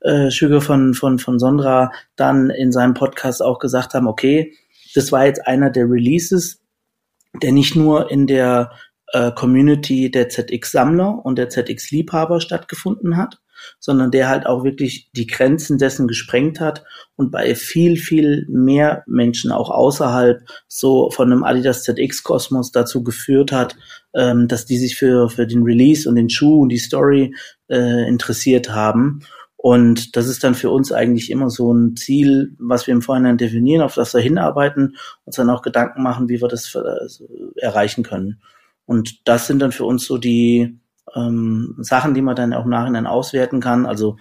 äh, 0.00 0.30
Schüger 0.30 0.60
von, 0.60 0.94
von, 0.94 1.18
von 1.18 1.38
Sondra 1.38 1.90
dann 2.14 2.50
in 2.50 2.70
seinem 2.70 2.94
Podcast 2.94 3.42
auch 3.42 3.58
gesagt 3.58 3.94
haben, 3.94 4.06
okay, 4.06 4.54
das 4.94 5.10
war 5.10 5.26
jetzt 5.26 5.46
einer 5.46 5.70
der 5.70 5.90
Releases, 5.90 6.60
der 7.42 7.52
nicht 7.52 7.74
nur 7.74 8.10
in 8.10 8.26
der 8.26 8.70
äh, 9.16 9.32
Community 9.32 10.10
der 10.10 10.28
ZX-Sammler 10.28 11.24
und 11.24 11.38
der 11.38 11.48
ZX-Liebhaber 11.48 12.40
stattgefunden 12.40 13.16
hat, 13.16 13.40
sondern 13.78 14.10
der 14.10 14.28
halt 14.28 14.44
auch 14.44 14.62
wirklich 14.62 15.10
die 15.16 15.26
Grenzen 15.26 15.78
dessen 15.78 16.06
gesprengt 16.06 16.60
hat 16.60 16.84
und 17.16 17.30
bei 17.30 17.54
viel, 17.54 17.96
viel 17.96 18.46
mehr 18.50 19.04
Menschen 19.06 19.52
auch 19.52 19.70
außerhalb 19.70 20.42
so 20.68 21.10
von 21.10 21.32
einem 21.32 21.44
Adidas 21.44 21.82
ZX-Kosmos 21.84 22.72
dazu 22.72 23.02
geführt 23.02 23.52
hat, 23.52 23.76
ähm, 24.14 24.48
dass 24.48 24.66
die 24.66 24.76
sich 24.76 24.96
für, 24.96 25.30
für 25.30 25.46
den 25.46 25.62
Release 25.62 26.06
und 26.06 26.16
den 26.16 26.28
Schuh 26.28 26.60
und 26.60 26.68
die 26.68 26.76
Story 26.76 27.34
äh, 27.68 28.06
interessiert 28.06 28.68
haben. 28.70 29.20
Und 29.56 30.14
das 30.16 30.28
ist 30.28 30.44
dann 30.44 30.54
für 30.54 30.68
uns 30.68 30.92
eigentlich 30.92 31.30
immer 31.30 31.48
so 31.48 31.72
ein 31.72 31.96
Ziel, 31.96 32.54
was 32.58 32.86
wir 32.86 32.92
im 32.92 33.00
Vorhinein 33.00 33.38
definieren, 33.38 33.82
auf 33.82 33.94
das 33.94 34.12
wir 34.12 34.20
hinarbeiten, 34.20 34.96
uns 35.24 35.36
dann 35.36 35.48
auch 35.48 35.62
Gedanken 35.62 36.02
machen, 36.02 36.28
wie 36.28 36.42
wir 36.42 36.48
das 36.48 36.66
für, 36.66 36.84
also, 36.84 37.26
erreichen 37.56 38.04
können. 38.04 38.42
Und 38.86 39.28
das 39.28 39.46
sind 39.46 39.60
dann 39.60 39.72
für 39.72 39.84
uns 39.84 40.06
so 40.06 40.18
die 40.18 40.78
ähm, 41.14 41.76
Sachen, 41.78 42.14
die 42.14 42.22
man 42.22 42.36
dann 42.36 42.52
auch 42.52 42.64
im 42.64 42.70
Nachhinein 42.70 43.06
auswerten 43.06 43.60
kann. 43.60 43.86
Also 43.86 44.16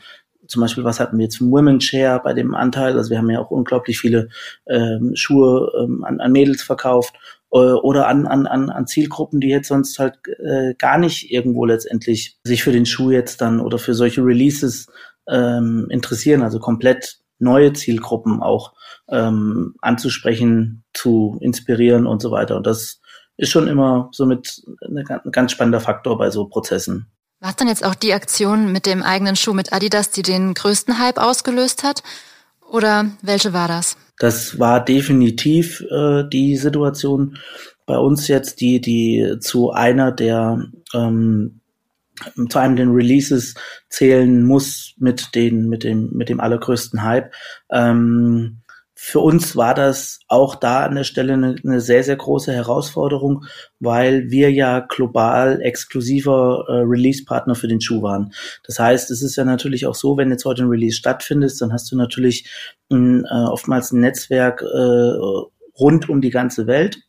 zum 0.48 0.62
Beispiel, 0.62 0.84
was 0.84 1.00
hatten 1.00 1.18
wir 1.18 1.30
zum 1.30 1.52
Women's 1.52 1.86
Share 1.86 2.22
bei 2.24 2.34
dem 2.34 2.54
Anteil? 2.54 2.98
Also 2.98 3.10
wir 3.10 3.18
haben 3.18 3.30
ja 3.30 3.40
auch 3.40 3.52
unglaublich 3.52 4.00
viele 4.00 4.30
ähm, 4.68 5.12
Schuhe 5.16 5.72
ähm, 5.80 6.04
an, 6.04 6.20
an 6.20 6.32
Mädels 6.32 6.64
verkauft 6.64 7.16
äh, 7.52 7.58
oder 7.58 8.08
an, 8.08 8.28
an, 8.28 8.48
an, 8.48 8.70
an 8.70 8.88
Zielgruppen, 8.88 9.40
die 9.40 9.50
jetzt 9.50 9.68
sonst 9.68 9.98
halt 10.00 10.20
äh, 10.44 10.74
gar 10.76 10.98
nicht 10.98 11.32
irgendwo 11.32 11.66
letztendlich 11.66 12.38
sich 12.44 12.64
für 12.64 12.72
den 12.72 12.86
Schuh 12.86 13.12
jetzt 13.12 13.42
dann 13.42 13.60
oder 13.60 13.78
für 13.78 13.94
solche 13.94 14.24
Releases 14.24 14.88
ähm, 15.28 15.88
interessieren, 15.90 16.44
also 16.44 16.60
komplett 16.60 17.18
neue 17.40 17.74
Zielgruppen 17.74 18.42
auch 18.42 18.74
ähm, 19.10 19.76
anzusprechen, 19.82 20.84
zu 20.94 21.38
inspirieren 21.42 22.08
und 22.08 22.22
so 22.22 22.32
weiter. 22.32 22.56
Und 22.56 22.66
das 22.66 23.02
ist 23.38 23.52
schon 23.52 23.68
immer 23.68 24.10
somit 24.12 24.64
ein 24.82 25.32
ganz 25.32 25.52
spannender 25.52 25.82
Faktor 25.82 26.18
bei 26.18 26.30
so 26.30 26.46
Prozessen. 26.46 27.08
War 27.40 27.50
es 27.50 27.56
dann 27.58 27.68
jetzt 27.68 27.86
auch 27.86 27.96
die 27.96 28.14
Aktion 28.14 28.72
mit 28.72 28.86
dem 28.86 29.04
eigenen 29.04 29.36
Schuh 29.36 29.54
mit 29.54 29.74
Adidas, 29.74 30.10
die 30.12 30.22
den 30.22 30.54
größten 30.54 31.00
Hype 31.00 31.18
ausgelöst 31.18 31.84
hat? 31.84 32.02
Oder 32.72 33.12
welche 33.22 33.54
war 33.54 33.68
das? 33.68 33.98
Das 34.18 34.58
war 34.60 34.84
definitiv 34.84 35.82
äh, 35.92 36.24
die 36.28 36.56
Situation 36.56 37.38
bei 37.86 37.98
uns 37.98 38.28
jetzt, 38.28 38.62
die, 38.62 38.82
die 38.82 39.38
zu 39.40 39.72
einer 39.72 40.12
der 40.12 40.66
ähm, 40.94 41.60
zu 42.50 42.60
einem 42.60 42.78
den 42.78 42.92
Releases 42.92 43.56
zählen 43.90 44.44
muss 44.46 44.94
mit 44.98 45.36
den 45.36 45.68
mit 45.68 45.84
dem 45.84 46.12
mit 46.14 46.30
dem 46.30 46.40
allergrößten 46.40 47.04
Hype. 47.04 47.34
Ähm, 47.70 48.62
für 48.98 49.20
uns 49.20 49.58
war 49.58 49.74
das 49.74 50.22
auch 50.30 50.56
da 50.56 50.86
an 50.86 50.96
der 50.96 51.04
Stelle 51.04 51.34
eine, 51.34 51.56
eine, 51.64 51.82
sehr, 51.82 52.04
sehr 52.04 52.16
große 52.16 52.54
Herausforderung, 52.54 53.44
weil 53.80 54.32
wir 54.32 54.52
ja 54.52 54.80
global 54.80 55.62
exklusiver 55.62 56.64
äh, 56.70 56.74
Release-Partner 56.78 57.56
für 57.56 57.68
den 57.68 57.82
Schuh 57.82 58.02
waren. 58.02 58.34
Das 58.66 58.80
heißt, 58.80 59.12
es 59.12 59.22
ist 59.22 59.36
ja 59.36 59.44
natürlich 59.44 59.86
auch 59.86 59.96
so, 59.96 60.16
wenn 60.18 60.32
jetzt 60.32 60.46
heute 60.46 60.64
ein 60.64 60.70
Release 60.70 60.96
stattfindet, 60.96 61.54
dann 61.60 61.74
hast 61.74 61.92
du 61.92 61.98
natürlich 61.98 62.50
ein, 62.90 63.26
äh, 63.26 63.34
oftmals 63.34 63.92
ein 63.92 64.00
Netzwerk 64.00 64.62
äh, 64.62 65.46
rund 65.78 66.08
um 66.08 66.22
die 66.22 66.30
ganze 66.30 66.66
Welt 66.66 67.00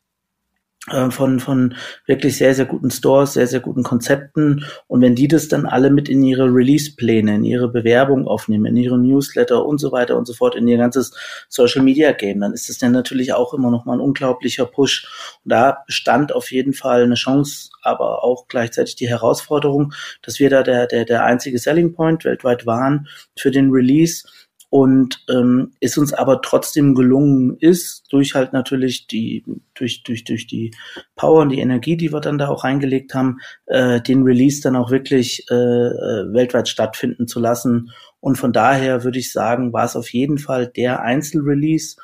von, 1.11 1.41
von 1.41 1.75
wirklich 2.07 2.37
sehr, 2.37 2.55
sehr 2.55 2.65
guten 2.65 2.93
Stores, 2.93 3.33
sehr, 3.33 3.49
sehr 3.49 3.59
guten 3.59 3.83
Konzepten. 3.83 4.65
Und 4.87 5.01
wenn 5.01 5.17
die 5.17 5.27
das 5.27 5.49
dann 5.49 5.67
alle 5.67 5.91
mit 5.91 6.09
in 6.09 6.23
ihre 6.23 6.45
Release-Pläne, 6.45 7.35
in 7.35 7.45
ihre 7.45 7.69
Bewerbung 7.69 8.29
aufnehmen, 8.29 8.67
in 8.67 8.77
ihre 8.77 8.97
Newsletter 8.97 9.67
und 9.67 9.79
so 9.79 9.91
weiter 9.91 10.17
und 10.17 10.27
so 10.27 10.33
fort, 10.33 10.55
in 10.55 10.69
ihr 10.69 10.77
ganzes 10.77 11.13
Social-Media-Game, 11.49 12.39
dann 12.39 12.53
ist 12.53 12.69
das 12.69 12.79
dann 12.79 12.93
natürlich 12.93 13.33
auch 13.33 13.53
immer 13.53 13.73
noch 13.73 13.85
mal 13.85 13.95
ein 13.95 14.01
unglaublicher 14.01 14.65
Push. 14.65 15.09
Und 15.45 15.51
da 15.51 15.79
bestand 15.87 16.33
auf 16.33 16.53
jeden 16.53 16.73
Fall 16.73 17.03
eine 17.03 17.17
Chance, 17.17 17.71
aber 17.83 18.23
auch 18.23 18.47
gleichzeitig 18.47 18.95
die 18.95 19.09
Herausforderung, 19.09 19.93
dass 20.23 20.39
wir 20.39 20.51
da 20.51 20.63
der, 20.63 20.87
der, 20.87 21.05
der 21.05 21.25
einzige 21.25 21.59
Selling 21.59 21.95
Point 21.95 22.25
weltweit 22.25 22.65
waren 22.65 23.09
für 23.37 23.51
den 23.51 23.71
Release 23.71 24.25
und 24.69 25.25
ähm, 25.31 25.73
es 25.81 25.97
uns 25.97 26.13
aber 26.13 26.43
trotzdem 26.43 26.95
gelungen 26.95 27.57
ist, 27.61 28.05
durch 28.11 28.35
halt 28.35 28.53
natürlich 28.53 29.07
die, 29.07 29.45
durch, 29.75 30.03
durch, 30.03 30.25
durch 30.25 30.47
die 30.47 30.75
Power 31.15 31.43
und 31.43 31.51
die 31.51 31.61
Energie, 31.61 31.97
die 31.97 32.13
wir 32.13 32.21
dann 32.21 32.39
da 32.39 32.49
auch 32.49 32.65
reingelegt 32.65 33.15
haben, 33.15 33.39
äh, 33.67 34.01
den 34.01 34.25
Release 34.25 34.61
dann 34.61 34.77
auch 34.77 34.91
wirklich 34.91 35.47
äh, 35.51 35.55
äh 35.55 36.33
weltweit 36.33 36.69
stattfinden 36.69 37.29
zu 37.29 37.39
lassen. 37.39 37.91
Und 38.21 38.37
von 38.37 38.53
daher 38.53 39.05
würde 39.05 39.21
ich 39.21 39.33
sagen, 39.33 39.73
war 39.73 39.85
es 39.85 39.97
auf 39.97 40.13
jeden 40.13 40.39
Fall 40.39 40.67
der 40.67 41.03
Einzelrelease 41.03 41.97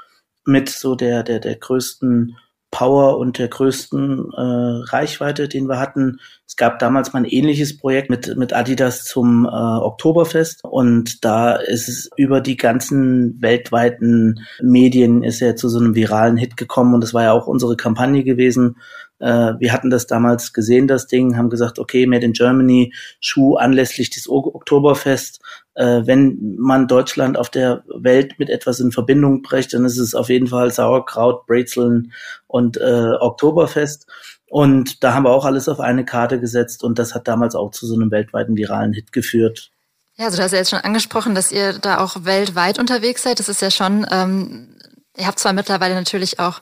mit 0.45 0.69
so 0.69 0.95
der, 0.95 1.25
der, 1.25 1.41
der 1.41 1.57
größten 1.57 2.37
Power 2.73 3.19
und 3.19 3.39
der 3.39 3.49
größten 3.49 4.33
äh, 4.33 4.91
Reichweite, 4.91 5.47
den 5.47 5.69
wir 5.69 5.79
hatten. 5.79 6.19
Es 6.49 6.57
gab 6.57 6.79
damals 6.81 7.13
mal 7.13 7.21
ein 7.21 7.27
ähnliches 7.27 7.77
Projekt 7.77 8.11
mit, 8.11 8.37
mit 8.37 8.53
Adidas 8.53 9.05
zum 9.05 9.45
äh, 9.45 9.49
Oktoberfest 9.49 10.65
und 10.65 11.25
da 11.25 11.55
ist 11.55 11.89
es 11.89 12.11
über 12.17 12.41
die 12.41 12.57
ganzen 12.57 13.41
weltweiten 13.41 14.41
Medien 14.63 15.23
ist 15.23 15.43
er 15.43 15.55
zu 15.55 15.69
so 15.69 15.79
einem 15.79 15.95
viralen 15.95 16.39
Hit 16.39 16.57
gekommen 16.57 16.95
und 16.95 17.03
das 17.03 17.15
war 17.15 17.23
ja 17.23 17.33
auch 17.33 17.47
unsere 17.47 17.77
Kampagne 17.77 18.25
gewesen. 18.25 18.77
Äh, 19.19 19.55
wir 19.61 19.73
hatten 19.73 19.91
das 19.91 20.07
damals 20.07 20.55
gesehen, 20.55 20.89
das 20.89 21.07
Ding, 21.07 21.37
haben 21.37 21.51
gesagt, 21.51 21.79
okay, 21.79 22.07
Made 22.07 22.25
in 22.25 22.33
Germany, 22.33 22.93
Schuh 23.21 23.57
anlässlich 23.57 24.09
des 24.11 24.29
Oktoberfest 24.29 25.41
äh, 25.75 26.03
wenn 26.05 26.57
man 26.59 26.87
Deutschland 26.87 27.39
auf 27.39 27.51
der 27.51 27.83
Welt 27.87 28.39
mit 28.39 28.51
etwas 28.51 28.81
in 28.81 28.93
Verbindung 28.93 29.43
bricht, 29.43 29.73
dann 29.73 29.85
ist 29.85 29.99
es 29.99 30.15
auf 30.15 30.29
jeden 30.29 30.49
Fall 30.49 30.71
Sauerkraut, 30.71 31.47
Brezeln 31.47 32.13
und 32.47 32.77
äh, 32.77 33.13
Oktoberfest. 33.21 34.07
Und 34.49 35.03
da 35.03 35.15
haben 35.15 35.25
wir 35.25 35.31
auch 35.31 35.47
alles 35.47 35.69
auf 35.69 35.81
eine 35.81 36.05
Karte 36.05 36.39
gesetzt 36.39 36.85
und 36.85 36.99
das 36.99 37.15
hat 37.15 37.27
damals 37.27 37.55
auch 37.55 37.71
zu 37.71 37.87
so 37.87 37.95
einem 37.95 38.11
weltweiten 38.11 38.57
viralen 38.57 38.93
Hit 38.93 39.13
geführt. 39.13 39.71
Ja, 40.17 40.27
also 40.27 40.37
du 40.37 40.43
hast 40.43 40.53
ja 40.53 40.59
jetzt 40.59 40.71
schon 40.71 40.81
angesprochen, 40.81 41.35
dass 41.35 41.53
ihr 41.53 41.73
da 41.73 41.99
auch 41.99 42.25
weltweit 42.25 42.79
unterwegs 42.79 43.23
seid. 43.23 43.39
Das 43.39 43.49
ist 43.49 43.63
ja 43.63 43.71
schon, 43.71 44.07
ähm, 44.11 44.77
ihr 45.17 45.27
habt 45.27 45.39
zwar 45.39 45.55
mittlerweile 45.55 45.95
natürlich 45.95 46.39
auch 46.39 46.61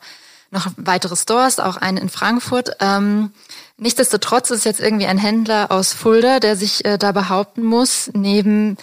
noch 0.52 0.68
weitere 0.76 1.16
Stores, 1.16 1.58
auch 1.58 1.76
einen 1.76 1.98
in 1.98 2.08
Frankfurt. 2.08 2.76
Ähm, 2.80 3.32
Nichtsdestotrotz 3.80 4.50
ist 4.50 4.66
jetzt 4.66 4.80
irgendwie 4.80 5.06
ein 5.06 5.16
Händler 5.16 5.70
aus 5.70 5.94
Fulda, 5.94 6.38
der 6.38 6.54
sich 6.54 6.84
äh, 6.84 6.98
da 6.98 7.12
behaupten 7.12 7.62
muss, 7.62 8.10
neben 8.12 8.76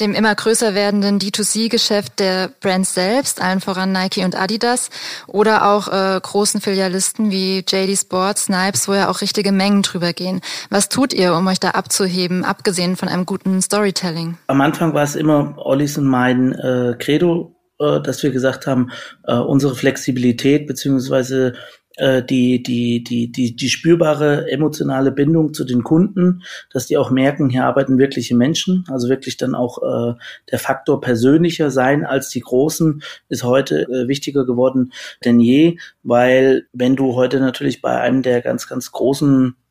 dem 0.00 0.14
immer 0.14 0.32
größer 0.32 0.74
werdenden 0.74 1.18
D2C-Geschäft 1.18 2.20
der 2.20 2.50
Brands 2.60 2.94
selbst, 2.94 3.42
allen 3.42 3.60
voran 3.60 3.90
Nike 3.90 4.24
und 4.24 4.40
Adidas, 4.40 4.90
oder 5.26 5.70
auch 5.70 5.88
äh, 5.88 6.20
großen 6.20 6.60
Filialisten 6.60 7.32
wie 7.32 7.64
JD 7.66 7.98
Sports, 7.98 8.44
Snipes, 8.44 8.86
wo 8.86 8.94
ja 8.94 9.08
auch 9.08 9.20
richtige 9.20 9.50
Mengen 9.50 9.82
drüber 9.82 10.12
gehen. 10.12 10.40
Was 10.70 10.88
tut 10.88 11.12
ihr, 11.12 11.34
um 11.34 11.46
euch 11.48 11.58
da 11.58 11.70
abzuheben, 11.70 12.44
abgesehen 12.44 12.96
von 12.96 13.08
einem 13.08 13.26
guten 13.26 13.60
Storytelling? 13.60 14.38
Am 14.46 14.60
Anfang 14.60 14.94
war 14.94 15.02
es 15.04 15.16
immer 15.16 15.56
Ollis 15.58 15.98
und 15.98 16.06
mein 16.06 16.52
äh, 16.52 16.96
Credo, 16.98 17.56
äh, 17.80 18.00
dass 18.00 18.22
wir 18.22 18.30
gesagt 18.30 18.68
haben, 18.68 18.90
äh, 19.24 19.34
unsere 19.34 19.74
Flexibilität 19.74 20.68
beziehungsweise 20.68 21.54
die, 21.96 22.62
die, 22.62 23.04
die, 23.04 23.30
die, 23.30 23.54
die 23.54 23.68
spürbare 23.68 24.50
emotionale 24.50 25.12
Bindung 25.12 25.54
zu 25.54 25.64
den 25.64 25.82
Kunden, 25.84 26.42
dass 26.72 26.86
die 26.86 26.96
auch 26.96 27.10
merken, 27.10 27.50
hier 27.50 27.64
arbeiten 27.64 27.98
wirkliche 27.98 28.36
Menschen, 28.36 28.84
also 28.88 29.08
wirklich 29.08 29.36
dann 29.36 29.54
auch 29.54 29.78
äh, 29.82 30.14
der 30.50 30.58
Faktor 30.58 31.00
persönlicher 31.00 31.70
sein 31.70 32.04
als 32.04 32.30
die 32.30 32.40
Großen 32.40 33.02
ist 33.28 33.44
heute 33.44 33.82
äh, 33.82 34.08
wichtiger 34.08 34.44
geworden 34.44 34.92
denn 35.24 35.40
je, 35.40 35.78
weil 36.02 36.66
wenn 36.72 36.96
du 36.96 37.14
heute 37.14 37.40
natürlich 37.40 37.82
bei 37.82 38.00
einem 38.00 38.22
der 38.22 38.42
ganz, 38.42 38.68
ganz 38.68 38.92
großen 38.92 39.50
äh, 39.50 39.63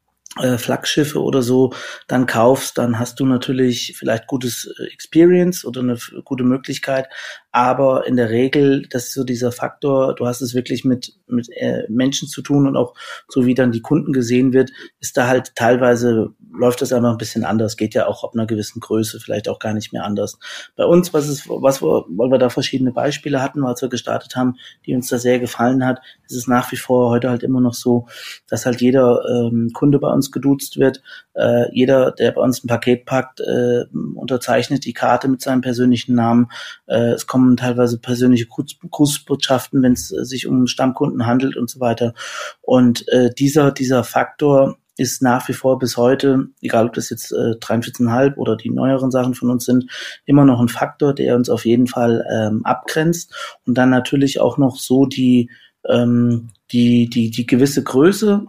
Flaggschiffe 0.57 1.21
oder 1.21 1.43
so 1.43 1.73
dann 2.07 2.25
kaufst, 2.25 2.79
dann 2.79 2.97
hast 2.97 3.19
du 3.19 3.25
natürlich 3.25 3.95
vielleicht 3.97 4.25
gutes 4.25 4.65
äh, 4.79 4.91
Experience 4.91 5.63
oder 5.63 5.81
eine 5.81 5.97
gute 6.23 6.43
Möglichkeit, 6.43 7.07
aber 7.51 8.07
in 8.07 8.15
der 8.15 8.31
Regel, 8.31 8.87
das 8.89 9.05
ist 9.05 9.13
so 9.13 9.23
dieser 9.23 9.51
Faktor, 9.51 10.15
du 10.15 10.25
hast 10.25 10.41
es 10.41 10.55
wirklich 10.55 10.85
mit, 10.85 11.13
mit 11.27 11.49
äh, 11.51 11.83
Menschen 11.87 12.27
zu 12.27 12.41
tun 12.41 12.65
und 12.67 12.75
auch 12.75 12.95
so 13.27 13.45
wie 13.45 13.53
dann 13.53 13.71
die 13.71 13.83
Kunden 13.83 14.11
gesehen 14.11 14.53
wird, 14.53 14.71
ist 14.99 15.17
da 15.17 15.27
halt 15.27 15.53
teilweise, 15.55 16.29
läuft 16.51 16.81
das 16.81 16.91
einfach 16.91 17.11
ein 17.11 17.19
bisschen 17.19 17.45
anders, 17.45 17.77
geht 17.77 17.93
ja 17.93 18.07
auch 18.07 18.23
ab 18.23 18.31
einer 18.33 18.47
gewissen 18.47 18.79
Größe 18.79 19.19
vielleicht 19.19 19.47
auch 19.47 19.59
gar 19.59 19.75
nicht 19.75 19.93
mehr 19.93 20.03
anders. 20.03 20.39
Bei 20.75 20.85
uns, 20.85 21.13
was 21.13 21.27
ist, 21.27 21.47
was 21.47 21.83
weil 21.83 22.31
wir 22.31 22.39
da 22.39 22.49
verschiedene 22.49 22.91
Beispiele 22.91 23.39
hatten, 23.39 23.63
als 23.63 23.83
wir 23.83 23.89
gestartet 23.89 24.35
haben, 24.35 24.55
die 24.87 24.95
uns 24.95 25.09
da 25.09 25.19
sehr 25.19 25.37
gefallen 25.37 25.85
hat, 25.85 25.99
ist 26.27 26.35
es 26.35 26.47
nach 26.47 26.71
wie 26.71 26.77
vor 26.77 27.11
heute 27.11 27.29
halt 27.29 27.43
immer 27.43 27.61
noch 27.61 27.75
so, 27.75 28.07
dass 28.47 28.65
halt 28.65 28.81
jeder 28.81 29.23
ähm, 29.29 29.69
Kunde 29.73 29.99
bei 29.99 30.11
uns 30.11 30.22
geduzt 30.31 30.77
wird, 30.77 31.01
äh, 31.33 31.65
jeder, 31.73 32.11
der 32.11 32.31
bei 32.31 32.41
uns 32.41 32.63
ein 32.63 32.67
Paket 32.67 33.05
packt, 33.05 33.39
äh, 33.41 33.85
unterzeichnet 34.15 34.85
die 34.85 34.93
Karte 34.93 35.27
mit 35.27 35.41
seinem 35.41 35.61
persönlichen 35.61 36.15
Namen, 36.15 36.49
äh, 36.87 37.11
es 37.11 37.27
kommen 37.27 37.57
teilweise 37.57 37.99
persönliche 37.99 38.47
Grußbotschaften, 38.47 39.81
wenn 39.81 39.93
es 39.93 40.11
äh, 40.11 40.25
sich 40.25 40.47
um 40.47 40.67
Stammkunden 40.67 41.25
handelt 41.25 41.57
und 41.57 41.69
so 41.69 41.79
weiter. 41.79 42.13
Und 42.61 43.07
äh, 43.09 43.33
dieser, 43.33 43.71
dieser 43.71 44.03
Faktor 44.03 44.77
ist 44.97 45.21
nach 45.21 45.47
wie 45.47 45.53
vor 45.53 45.79
bis 45.79 45.97
heute, 45.97 46.47
egal 46.61 46.87
ob 46.87 46.93
das 46.93 47.09
jetzt 47.09 47.31
äh, 47.31 47.55
43,5 47.59 48.35
oder 48.35 48.55
die 48.55 48.69
neueren 48.69 49.11
Sachen 49.11 49.33
von 49.33 49.49
uns 49.49 49.65
sind, 49.65 49.89
immer 50.25 50.45
noch 50.45 50.59
ein 50.59 50.69
Faktor, 50.69 51.13
der 51.13 51.35
uns 51.35 51.49
auf 51.49 51.65
jeden 51.65 51.87
Fall 51.87 52.25
ähm, 52.31 52.63
abgrenzt. 52.63 53.33
Und 53.65 53.77
dann 53.77 53.89
natürlich 53.89 54.39
auch 54.39 54.57
noch 54.57 54.77
so 54.77 55.05
die, 55.05 55.49
ähm, 55.89 56.49
die, 56.71 57.09
die, 57.09 57.31
die 57.31 57.45
gewisse 57.45 57.83
Größe. 57.83 58.45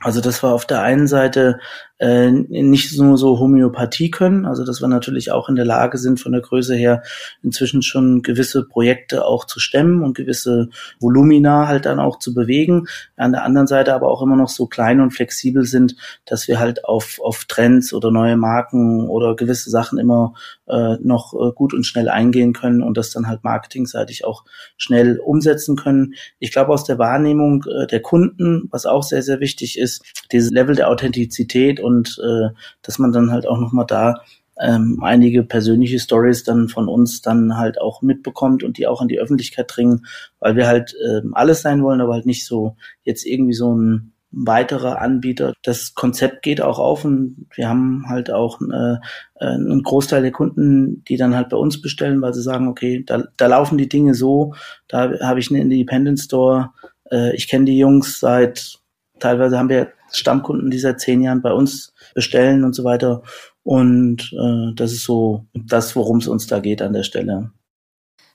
Also 0.00 0.20
das 0.20 0.42
war 0.42 0.52
auf 0.52 0.66
der 0.66 0.82
einen 0.82 1.06
Seite 1.06 1.58
äh, 2.02 2.32
nicht 2.32 2.98
nur 2.98 3.16
so 3.16 3.38
Homöopathie 3.38 4.10
können, 4.10 4.44
also 4.44 4.64
dass 4.64 4.80
wir 4.80 4.88
natürlich 4.88 5.30
auch 5.30 5.48
in 5.48 5.54
der 5.54 5.64
Lage 5.64 5.98
sind, 5.98 6.18
von 6.18 6.32
der 6.32 6.40
Größe 6.40 6.74
her 6.74 7.04
inzwischen 7.44 7.80
schon 7.82 8.22
gewisse 8.22 8.64
Projekte 8.64 9.24
auch 9.24 9.44
zu 9.44 9.60
stemmen 9.60 10.02
und 10.02 10.16
gewisse 10.16 10.68
Volumina 10.98 11.68
halt 11.68 11.86
dann 11.86 12.00
auch 12.00 12.18
zu 12.18 12.34
bewegen. 12.34 12.88
An 13.16 13.30
der 13.30 13.44
anderen 13.44 13.68
Seite 13.68 13.94
aber 13.94 14.08
auch 14.08 14.20
immer 14.20 14.34
noch 14.34 14.48
so 14.48 14.66
klein 14.66 15.00
und 15.00 15.12
flexibel 15.12 15.64
sind, 15.64 15.94
dass 16.24 16.48
wir 16.48 16.58
halt 16.58 16.84
auf, 16.84 17.20
auf 17.22 17.44
Trends 17.44 17.92
oder 17.92 18.10
neue 18.10 18.36
Marken 18.36 19.08
oder 19.08 19.36
gewisse 19.36 19.70
Sachen 19.70 20.00
immer 20.00 20.34
äh, 20.66 20.96
noch 21.00 21.34
äh, 21.34 21.52
gut 21.54 21.72
und 21.72 21.86
schnell 21.86 22.08
eingehen 22.08 22.52
können 22.52 22.82
und 22.82 22.96
das 22.96 23.10
dann 23.10 23.28
halt 23.28 23.44
marketingseitig 23.44 24.24
auch 24.24 24.44
schnell 24.76 25.20
umsetzen 25.20 25.76
können. 25.76 26.14
Ich 26.40 26.50
glaube, 26.50 26.72
aus 26.72 26.82
der 26.82 26.98
Wahrnehmung 26.98 27.64
äh, 27.64 27.86
der 27.86 28.02
Kunden, 28.02 28.68
was 28.72 28.86
auch 28.86 29.04
sehr, 29.04 29.22
sehr 29.22 29.38
wichtig 29.38 29.78
ist, 29.78 30.02
dieses 30.32 30.50
Level 30.50 30.74
der 30.74 30.88
Authentizität 30.88 31.78
und 31.78 31.91
und 31.92 32.18
äh, 32.22 32.48
dass 32.82 32.98
man 32.98 33.12
dann 33.12 33.30
halt 33.30 33.46
auch 33.46 33.58
nochmal 33.58 33.86
da 33.86 34.22
ähm, 34.60 34.98
einige 35.02 35.42
persönliche 35.42 35.98
Stories 35.98 36.44
dann 36.44 36.68
von 36.68 36.88
uns 36.88 37.22
dann 37.22 37.56
halt 37.56 37.80
auch 37.80 38.02
mitbekommt 38.02 38.62
und 38.62 38.78
die 38.78 38.86
auch 38.86 39.00
an 39.00 39.08
die 39.08 39.18
Öffentlichkeit 39.18 39.66
dringen, 39.74 40.06
weil 40.40 40.56
wir 40.56 40.66
halt 40.66 40.94
ähm, 41.08 41.34
alles 41.34 41.62
sein 41.62 41.82
wollen, 41.82 42.00
aber 42.00 42.14
halt 42.14 42.26
nicht 42.26 42.46
so 42.46 42.76
jetzt 43.02 43.26
irgendwie 43.26 43.54
so 43.54 43.74
ein 43.74 44.12
weiterer 44.32 45.00
Anbieter. 45.00 45.52
Das 45.62 45.94
Konzept 45.94 46.42
geht 46.42 46.62
auch 46.62 46.78
auf 46.78 47.04
und 47.04 47.46
wir 47.54 47.68
haben 47.68 48.06
halt 48.08 48.30
auch 48.30 48.60
äh, 48.62 48.96
einen 49.38 49.82
Großteil 49.82 50.22
der 50.22 50.32
Kunden, 50.32 51.04
die 51.04 51.16
dann 51.16 51.34
halt 51.34 51.50
bei 51.50 51.56
uns 51.56 51.82
bestellen, 51.82 52.22
weil 52.22 52.32
sie 52.32 52.42
sagen, 52.42 52.68
okay, 52.68 53.04
da, 53.04 53.24
da 53.36 53.46
laufen 53.46 53.76
die 53.78 53.88
Dinge 53.88 54.14
so, 54.14 54.54
da 54.88 55.12
habe 55.20 55.40
ich 55.40 55.50
einen 55.50 55.70
Independent 55.70 56.18
Store, 56.18 56.70
äh, 57.10 57.34
ich 57.36 57.48
kenne 57.48 57.66
die 57.66 57.78
Jungs 57.78 58.20
seit, 58.20 58.78
teilweise 59.18 59.58
haben 59.58 59.68
wir 59.68 59.92
Stammkunden, 60.12 60.70
die 60.70 60.78
seit 60.78 61.00
zehn 61.00 61.22
Jahren 61.22 61.42
bei 61.42 61.52
uns 61.52 61.92
bestellen 62.14 62.64
und 62.64 62.74
so 62.74 62.84
weiter. 62.84 63.22
Und 63.62 64.32
äh, 64.32 64.74
das 64.74 64.92
ist 64.92 65.04
so 65.04 65.46
das, 65.54 65.94
worum 65.96 66.18
es 66.18 66.28
uns 66.28 66.46
da 66.46 66.60
geht 66.60 66.82
an 66.82 66.92
der 66.92 67.04
Stelle. 67.04 67.50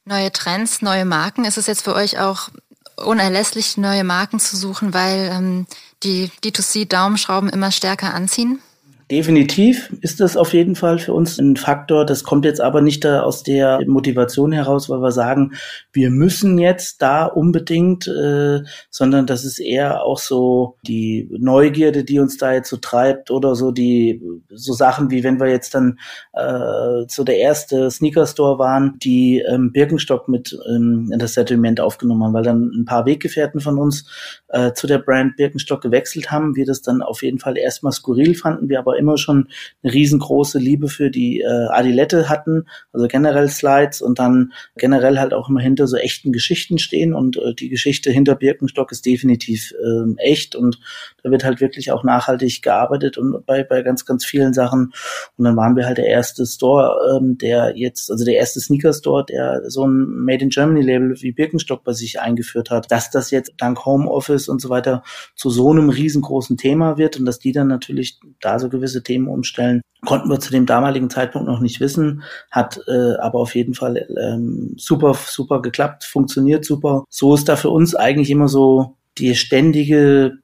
Neue 0.05 0.31
Trends, 0.31 0.81
neue 0.81 1.05
Marken. 1.05 1.43
Ist 1.43 1.57
es 1.57 1.67
jetzt 1.67 1.83
für 1.83 1.93
euch 1.93 2.19
auch 2.19 2.49
unerlässlich, 2.95 3.77
neue 3.77 4.03
Marken 4.03 4.39
zu 4.39 4.55
suchen, 4.55 4.93
weil 4.93 5.29
ähm, 5.31 5.67
die 6.03 6.31
D2C-Daumenschrauben 6.43 7.49
immer 7.49 7.71
stärker 7.71 8.13
anziehen? 8.13 8.61
Definitiv 9.09 9.95
ist 10.01 10.19
das 10.19 10.35
auf 10.35 10.51
jeden 10.51 10.75
Fall 10.75 10.99
für 10.99 11.13
uns 11.13 11.37
ein 11.39 11.55
Faktor. 11.55 12.05
Das 12.05 12.25
kommt 12.25 12.43
jetzt 12.43 12.59
aber 12.59 12.81
nicht 12.81 13.05
aus 13.05 13.41
der 13.41 13.79
Motivation 13.87 14.51
heraus, 14.51 14.89
weil 14.89 14.99
wir 14.99 15.13
sagen, 15.13 15.53
wir 15.93 16.09
müssen 16.09 16.57
jetzt 16.57 17.01
da 17.01 17.25
unbedingt, 17.25 18.05
äh, 18.07 18.63
sondern 18.89 19.25
das 19.25 19.45
ist 19.45 19.59
eher 19.59 20.03
auch 20.03 20.17
so 20.17 20.75
die 20.85 21.29
Neugierde, 21.31 22.03
die 22.03 22.19
uns 22.19 22.37
da 22.37 22.51
jetzt 22.51 22.69
so 22.69 22.75
treibt 22.75 23.31
oder 23.31 23.55
so 23.55 23.71
die 23.71 24.21
so 24.49 24.73
Sachen 24.73 25.09
wie 25.09 25.23
wenn 25.23 25.39
wir 25.39 25.47
jetzt 25.47 25.73
dann 25.73 25.99
äh, 26.33 27.05
so 27.07 27.23
der 27.23 27.37
erste 27.37 27.89
Sneaker 27.89 28.27
Store 28.27 28.59
waren, 28.59 28.99
die 29.01 29.39
ähm, 29.39 29.71
Birkenstock 29.71 30.27
mit 30.27 30.57
ähm, 30.69 31.11
in 31.13 31.19
das 31.19 31.33
Settlement 31.33 31.79
aufgenommen 31.79 32.25
haben, 32.25 32.33
weil 32.33 32.43
dann 32.43 32.71
ein 32.75 32.83
paar 32.83 33.05
Weggefährten 33.05 33.61
von 33.61 33.77
uns 33.77 34.05
äh, 34.49 34.73
zu 34.73 34.85
der 34.85 34.97
Brand 34.97 35.37
Birkenstock 35.37 35.81
gewechselt 35.81 36.29
haben. 36.29 36.57
Wir 36.57 36.65
das 36.65 36.81
dann 36.81 37.01
auf 37.01 37.23
jeden 37.23 37.39
Fall 37.39 37.57
erstmal 37.57 37.93
skurril 37.93 38.35
fanden, 38.35 38.67
wir 38.67 38.79
aber 38.79 38.96
immer 38.97 39.17
schon 39.17 39.47
eine 39.83 39.93
riesengroße 39.93 40.59
Liebe 40.59 40.89
für 40.89 41.09
die 41.09 41.41
äh, 41.41 41.67
Adilette 41.69 42.29
hatten, 42.29 42.65
also 42.93 43.07
generell 43.07 43.49
Slides 43.49 44.01
und 44.01 44.19
dann 44.19 44.53
generell 44.75 45.19
halt 45.19 45.33
auch 45.33 45.49
immer 45.49 45.61
hinter 45.61 45.87
so 45.87 45.97
echten 45.97 46.31
Geschichten 46.31 46.77
stehen 46.77 47.13
und 47.13 47.37
äh, 47.37 47.53
die 47.53 47.69
Geschichte 47.69 48.11
hinter 48.11 48.35
Birkenstock 48.35 48.91
ist 48.91 49.05
definitiv 49.05 49.73
äh, 49.73 50.21
echt 50.21 50.55
und 50.55 50.79
da 51.23 51.31
wird 51.31 51.43
halt 51.43 51.61
wirklich 51.61 51.91
auch 51.91 52.03
nachhaltig 52.03 52.61
gearbeitet 52.61 53.17
und 53.17 53.45
bei, 53.45 53.63
bei 53.63 53.81
ganz, 53.81 54.05
ganz 54.05 54.25
vielen 54.25 54.53
Sachen. 54.53 54.93
Und 55.35 55.45
dann 55.45 55.55
waren 55.55 55.75
wir 55.75 55.85
halt 55.85 55.97
der 55.97 56.07
erste 56.07 56.45
Store, 56.45 57.17
ähm, 57.17 57.37
der 57.37 57.73
jetzt, 57.75 58.11
also 58.11 58.25
der 58.25 58.35
erste 58.35 58.59
Sneaker 58.59 58.93
Store, 58.93 59.25
der 59.25 59.69
so 59.69 59.85
ein 59.85 60.07
Made 60.07 60.43
in 60.43 60.49
Germany 60.49 60.81
Label 60.81 61.15
wie 61.21 61.31
Birkenstock 61.31 61.83
bei 61.83 61.93
sich 61.93 62.19
eingeführt 62.19 62.69
hat, 62.69 62.91
dass 62.91 63.09
das 63.09 63.31
jetzt 63.31 63.53
dank 63.57 63.85
Homeoffice 63.85 64.49
und 64.49 64.61
so 64.61 64.69
weiter 64.69 65.03
zu 65.35 65.49
so 65.49 65.71
einem 65.71 65.89
riesengroßen 65.89 66.57
Thema 66.57 66.97
wird 66.97 67.17
und 67.17 67.25
dass 67.25 67.39
die 67.39 67.51
dann 67.51 67.67
natürlich 67.67 68.19
da 68.39 68.59
so 68.59 68.69
gewisse 68.69 68.86
gewisse 68.87 69.03
Themen 69.03 69.27
umstellen. 69.27 69.81
Konnten 70.05 70.29
wir 70.29 70.39
zu 70.39 70.51
dem 70.51 70.65
damaligen 70.65 71.09
Zeitpunkt 71.09 71.47
noch 71.47 71.59
nicht 71.59 71.79
wissen, 71.79 72.23
hat 72.51 72.79
äh, 72.87 73.15
aber 73.19 73.39
auf 73.39 73.55
jeden 73.55 73.73
Fall 73.73 74.07
ähm, 74.17 74.73
super, 74.77 75.13
super 75.15 75.61
geklappt, 75.61 76.03
funktioniert 76.05 76.65
super. 76.65 77.03
So 77.09 77.33
ist 77.35 77.49
da 77.49 77.55
für 77.55 77.69
uns 77.69 77.95
eigentlich 77.95 78.29
immer 78.29 78.47
so 78.47 78.95
die 79.17 79.35
ständige 79.35 80.37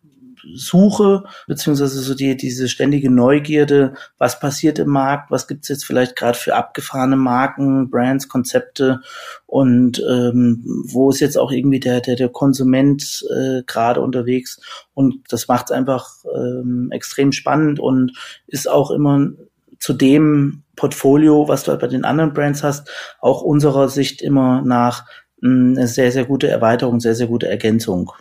Suche, 0.54 1.24
beziehungsweise 1.48 2.00
so 2.00 2.16
die, 2.16 2.36
diese 2.36 2.68
ständige 2.68 3.10
Neugierde, 3.10 3.94
was 4.18 4.40
passiert 4.40 4.80
im 4.80 4.90
Markt, 4.90 5.32
was 5.32 5.48
gibt's 5.48 5.68
jetzt 5.68 5.86
vielleicht 5.86 6.16
gerade 6.16 6.38
für 6.38 6.56
abgefahrene 6.56 7.16
Marken, 7.16 7.90
Brands, 7.90 8.28
Konzepte 8.28 9.02
und 9.46 10.04
ähm, 10.10 10.64
wo 10.88 11.10
ist 11.10 11.20
jetzt 11.20 11.38
auch 11.38 11.52
irgendwie 11.52 11.80
der, 11.80 12.02
der, 12.02 12.16
der 12.16 12.30
Konsument 12.30 13.26
äh, 13.36 13.64
gerade 13.66 14.02
unterwegs. 14.02 14.60
Und 14.94 15.24
das 15.30 15.48
macht 15.48 15.66
es 15.68 15.72
einfach 15.72 16.10
ähm, 16.36 16.90
extrem 16.92 17.32
spannend 17.32 17.80
und 17.80 18.14
ist 18.48 18.70
auch 18.70 18.92
immer 18.92 19.32
zu 19.80 19.94
dem 19.94 20.64
Portfolio, 20.76 21.48
was 21.48 21.64
du 21.64 21.72
halt 21.72 21.82
bei 21.82 21.88
den 21.88 22.06
anderen 22.06 22.34
Brands 22.34 22.64
hast, 22.64 22.90
auch 23.20 23.42
unserer 23.42 23.90
Sicht 23.90 24.22
immer 24.22 24.62
nach 24.62 25.06
mh, 25.42 25.78
eine 25.78 25.88
sehr, 25.88 26.12
sehr 26.12 26.26
gute 26.26 26.48
Erweiterung, 26.48 27.00
sehr, 27.00 27.16
sehr 27.16 27.28
gute 27.28 27.48
Ergänzung. 27.48 28.12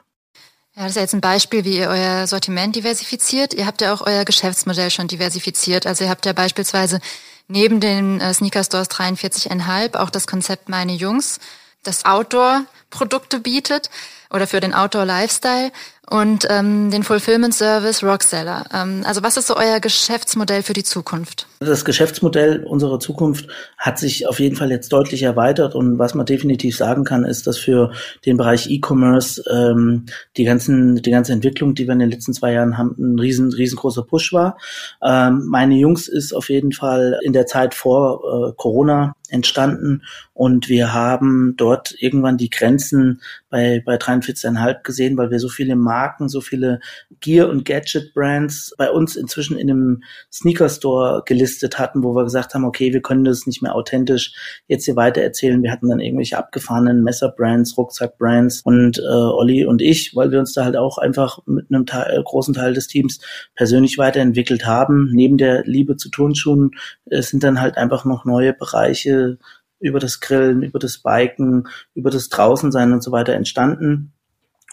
Ja, 0.74 0.82
das 0.82 0.92
ist 0.92 0.96
ja 0.96 1.02
jetzt 1.02 1.14
ein 1.14 1.20
Beispiel, 1.20 1.64
wie 1.64 1.78
ihr 1.78 1.88
euer 1.88 2.26
Sortiment 2.26 2.74
diversifiziert. 2.76 3.52
Ihr 3.54 3.66
habt 3.66 3.80
ja 3.82 3.92
auch 3.92 4.00
euer 4.00 4.24
Geschäftsmodell 4.24 4.90
schon 4.90 5.06
diversifiziert. 5.08 5.86
Also 5.86 6.04
ihr 6.04 6.10
habt 6.10 6.24
ja 6.24 6.32
beispielsweise 6.32 7.00
neben 7.46 7.80
den 7.80 8.20
Sneaker 8.32 8.64
Stores 8.64 8.88
43,5 8.90 9.96
auch 9.96 10.08
das 10.08 10.26
Konzept 10.26 10.68
Meine 10.70 10.92
Jungs, 10.92 11.40
das 11.82 12.04
Outdoor-Produkte 12.06 13.40
bietet. 13.40 13.90
oder 14.32 14.46
für 14.46 14.60
den 14.60 14.74
Outdoor 14.74 15.04
Lifestyle 15.04 15.70
und 16.08 16.46
ähm, 16.50 16.90
den 16.90 17.04
Fulfillment 17.04 17.54
Service 17.54 18.02
Rockseller. 18.02 18.64
Ähm, 18.72 19.02
also 19.06 19.22
was 19.22 19.36
ist 19.36 19.46
so 19.46 19.56
euer 19.56 19.78
Geschäftsmodell 19.80 20.62
für 20.62 20.72
die 20.72 20.84
Zukunft? 20.84 21.46
Das 21.64 21.84
Geschäftsmodell 21.84 22.64
unserer 22.64 22.98
Zukunft 22.98 23.48
hat 23.78 23.98
sich 23.98 24.26
auf 24.26 24.40
jeden 24.40 24.56
Fall 24.56 24.70
jetzt 24.70 24.92
deutlich 24.92 25.22
erweitert 25.22 25.74
und 25.74 25.98
was 25.98 26.14
man 26.14 26.26
definitiv 26.26 26.76
sagen 26.76 27.04
kann, 27.04 27.24
ist, 27.24 27.46
dass 27.46 27.58
für 27.58 27.92
den 28.26 28.36
Bereich 28.36 28.70
E-Commerce 28.70 29.42
ähm, 29.50 30.06
die 30.36 30.44
ganzen 30.44 30.96
die 30.96 31.10
ganze 31.10 31.32
Entwicklung, 31.32 31.74
die 31.74 31.86
wir 31.86 31.92
in 31.92 32.00
den 32.00 32.10
letzten 32.10 32.32
zwei 32.32 32.52
Jahren 32.52 32.78
haben, 32.78 32.94
ein 32.98 33.18
riesen 33.18 33.52
riesengroßer 33.52 34.02
Push 34.02 34.32
war. 34.32 34.58
Ähm, 35.02 35.46
meine 35.46 35.74
Jungs 35.76 36.08
ist 36.08 36.32
auf 36.32 36.48
jeden 36.48 36.72
Fall 36.72 37.18
in 37.22 37.32
der 37.32 37.46
Zeit 37.46 37.74
vor 37.74 38.50
äh, 38.50 38.52
Corona 38.56 39.14
entstanden 39.28 40.02
und 40.34 40.68
wir 40.68 40.92
haben 40.92 41.54
dort 41.56 41.94
irgendwann 41.98 42.36
die 42.36 42.50
Grenzen 42.50 43.20
bei, 43.48 43.82
bei 43.84 43.96
43,5 43.96 44.82
gesehen, 44.82 45.16
weil 45.16 45.30
wir 45.30 45.38
so 45.38 45.48
viele 45.48 45.76
Marken, 45.76 46.28
so 46.28 46.40
viele 46.40 46.80
Gear- 47.20 47.48
und 47.48 47.64
Gadget-Brands 47.64 48.74
bei 48.76 48.90
uns 48.90 49.16
inzwischen 49.16 49.56
in 49.56 49.70
einem 49.70 50.02
Sneaker-Store 50.32 51.22
gelistet 51.26 51.51
hatten, 51.78 52.02
wo 52.02 52.14
wir 52.14 52.24
gesagt 52.24 52.54
haben, 52.54 52.64
okay, 52.64 52.92
wir 52.92 53.02
können 53.02 53.24
das 53.24 53.46
nicht 53.46 53.62
mehr 53.62 53.74
authentisch 53.74 54.34
jetzt 54.68 54.84
hier 54.84 54.96
weiter 54.96 55.20
erzählen. 55.20 55.62
Wir 55.62 55.72
hatten 55.72 55.88
dann 55.88 56.00
irgendwelche 56.00 56.38
abgefahrenen 56.38 57.02
Messer-Brands, 57.02 57.76
Rucksack-Brands 57.76 58.62
und 58.62 58.98
äh, 58.98 59.02
Olli 59.02 59.66
und 59.66 59.82
ich, 59.82 60.14
weil 60.16 60.30
wir 60.30 60.38
uns 60.38 60.52
da 60.52 60.64
halt 60.64 60.76
auch 60.76 60.98
einfach 60.98 61.38
mit 61.46 61.66
einem 61.70 61.86
Teil, 61.86 62.18
äh, 62.18 62.22
großen 62.22 62.54
Teil 62.54 62.74
des 62.74 62.86
Teams 62.86 63.20
persönlich 63.54 63.98
weiterentwickelt 63.98 64.66
haben. 64.66 65.10
Neben 65.12 65.38
der 65.38 65.64
Liebe 65.64 65.96
zu 65.96 66.10
Turnschuhen 66.10 66.72
äh, 67.06 67.22
sind 67.22 67.42
dann 67.42 67.60
halt 67.60 67.76
einfach 67.76 68.04
noch 68.04 68.24
neue 68.24 68.52
Bereiche 68.52 69.38
über 69.80 69.98
das 69.98 70.20
Grillen, 70.20 70.62
über 70.62 70.78
das 70.78 70.98
Biken, 70.98 71.68
über 71.94 72.10
das 72.10 72.28
Draußensein 72.28 72.92
und 72.92 73.02
so 73.02 73.12
weiter 73.12 73.34
entstanden. 73.34 74.12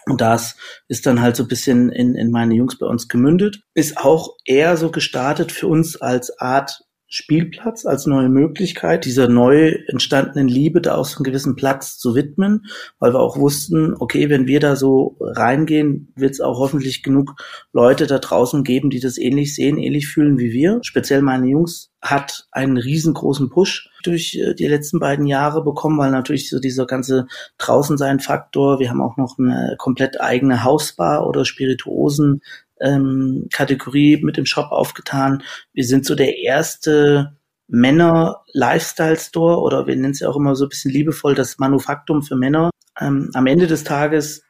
Und 0.06 0.20
das 0.20 0.56
ist 0.88 1.06
dann 1.06 1.20
halt 1.20 1.36
so 1.36 1.44
ein 1.44 1.48
bisschen 1.48 1.90
in, 1.90 2.14
in 2.14 2.30
meine 2.30 2.54
Jungs 2.54 2.78
bei 2.78 2.86
uns 2.86 3.08
gemündet. 3.08 3.62
Ist 3.74 3.98
auch 3.98 4.36
eher 4.44 4.76
so 4.76 4.90
gestartet 4.90 5.52
für 5.52 5.68
uns 5.68 6.00
als 6.00 6.38
Art 6.38 6.80
Spielplatz 7.12 7.86
als 7.86 8.06
neue 8.06 8.28
Möglichkeit, 8.28 9.04
dieser 9.04 9.28
neu 9.28 9.74
entstandenen 9.88 10.46
Liebe 10.46 10.80
da 10.80 10.94
auch 10.94 11.04
so 11.04 11.16
einen 11.16 11.24
gewissen 11.24 11.56
Platz 11.56 11.98
zu 11.98 12.14
widmen, 12.14 12.66
weil 13.00 13.12
wir 13.12 13.18
auch 13.18 13.36
wussten, 13.36 13.96
okay, 13.98 14.30
wenn 14.30 14.46
wir 14.46 14.60
da 14.60 14.76
so 14.76 15.16
reingehen, 15.20 16.12
wird 16.14 16.34
es 16.34 16.40
auch 16.40 16.60
hoffentlich 16.60 17.02
genug 17.02 17.34
Leute 17.72 18.06
da 18.06 18.20
draußen 18.20 18.62
geben, 18.62 18.90
die 18.90 19.00
das 19.00 19.18
ähnlich 19.18 19.56
sehen, 19.56 19.76
ähnlich 19.76 20.06
fühlen 20.06 20.38
wie 20.38 20.52
wir. 20.52 20.78
Speziell 20.82 21.20
meine 21.20 21.48
Jungs 21.48 21.90
hat 22.00 22.46
einen 22.52 22.76
riesengroßen 22.76 23.50
Push 23.50 23.90
durch 24.04 24.36
äh, 24.36 24.54
die 24.54 24.68
letzten 24.68 25.00
beiden 25.00 25.26
Jahre 25.26 25.64
bekommen, 25.64 25.98
weil 25.98 26.12
natürlich 26.12 26.48
so 26.48 26.60
dieser 26.60 26.86
ganze 26.86 27.26
Draußensein-Faktor, 27.58 28.78
wir 28.78 28.88
haben 28.88 29.02
auch 29.02 29.16
noch 29.16 29.36
eine 29.36 29.74
komplett 29.78 30.20
eigene 30.20 30.62
Hausbar 30.62 31.26
oder 31.26 31.44
Spirituosen 31.44 32.40
ähm, 32.80 33.48
Kategorie 33.52 34.18
mit 34.22 34.36
dem 34.36 34.46
Shop 34.46 34.70
aufgetan. 34.70 35.42
Wir 35.72 35.84
sind 35.84 36.06
so 36.06 36.14
der 36.14 36.38
erste 36.38 37.36
Männer 37.68 38.42
Lifestyle 38.52 39.16
Store 39.16 39.60
oder 39.60 39.86
wir 39.86 39.94
nennen 39.94 40.12
es 40.12 40.20
ja 40.20 40.28
auch 40.28 40.36
immer 40.36 40.56
so 40.56 40.64
ein 40.64 40.70
bisschen 40.70 40.90
liebevoll 40.90 41.34
das 41.34 41.58
Manufaktum 41.58 42.22
für 42.22 42.36
Männer. 42.36 42.70
Ähm, 43.00 43.30
am 43.34 43.46
Ende 43.46 43.66
des 43.66 43.84
Tages 43.84 44.42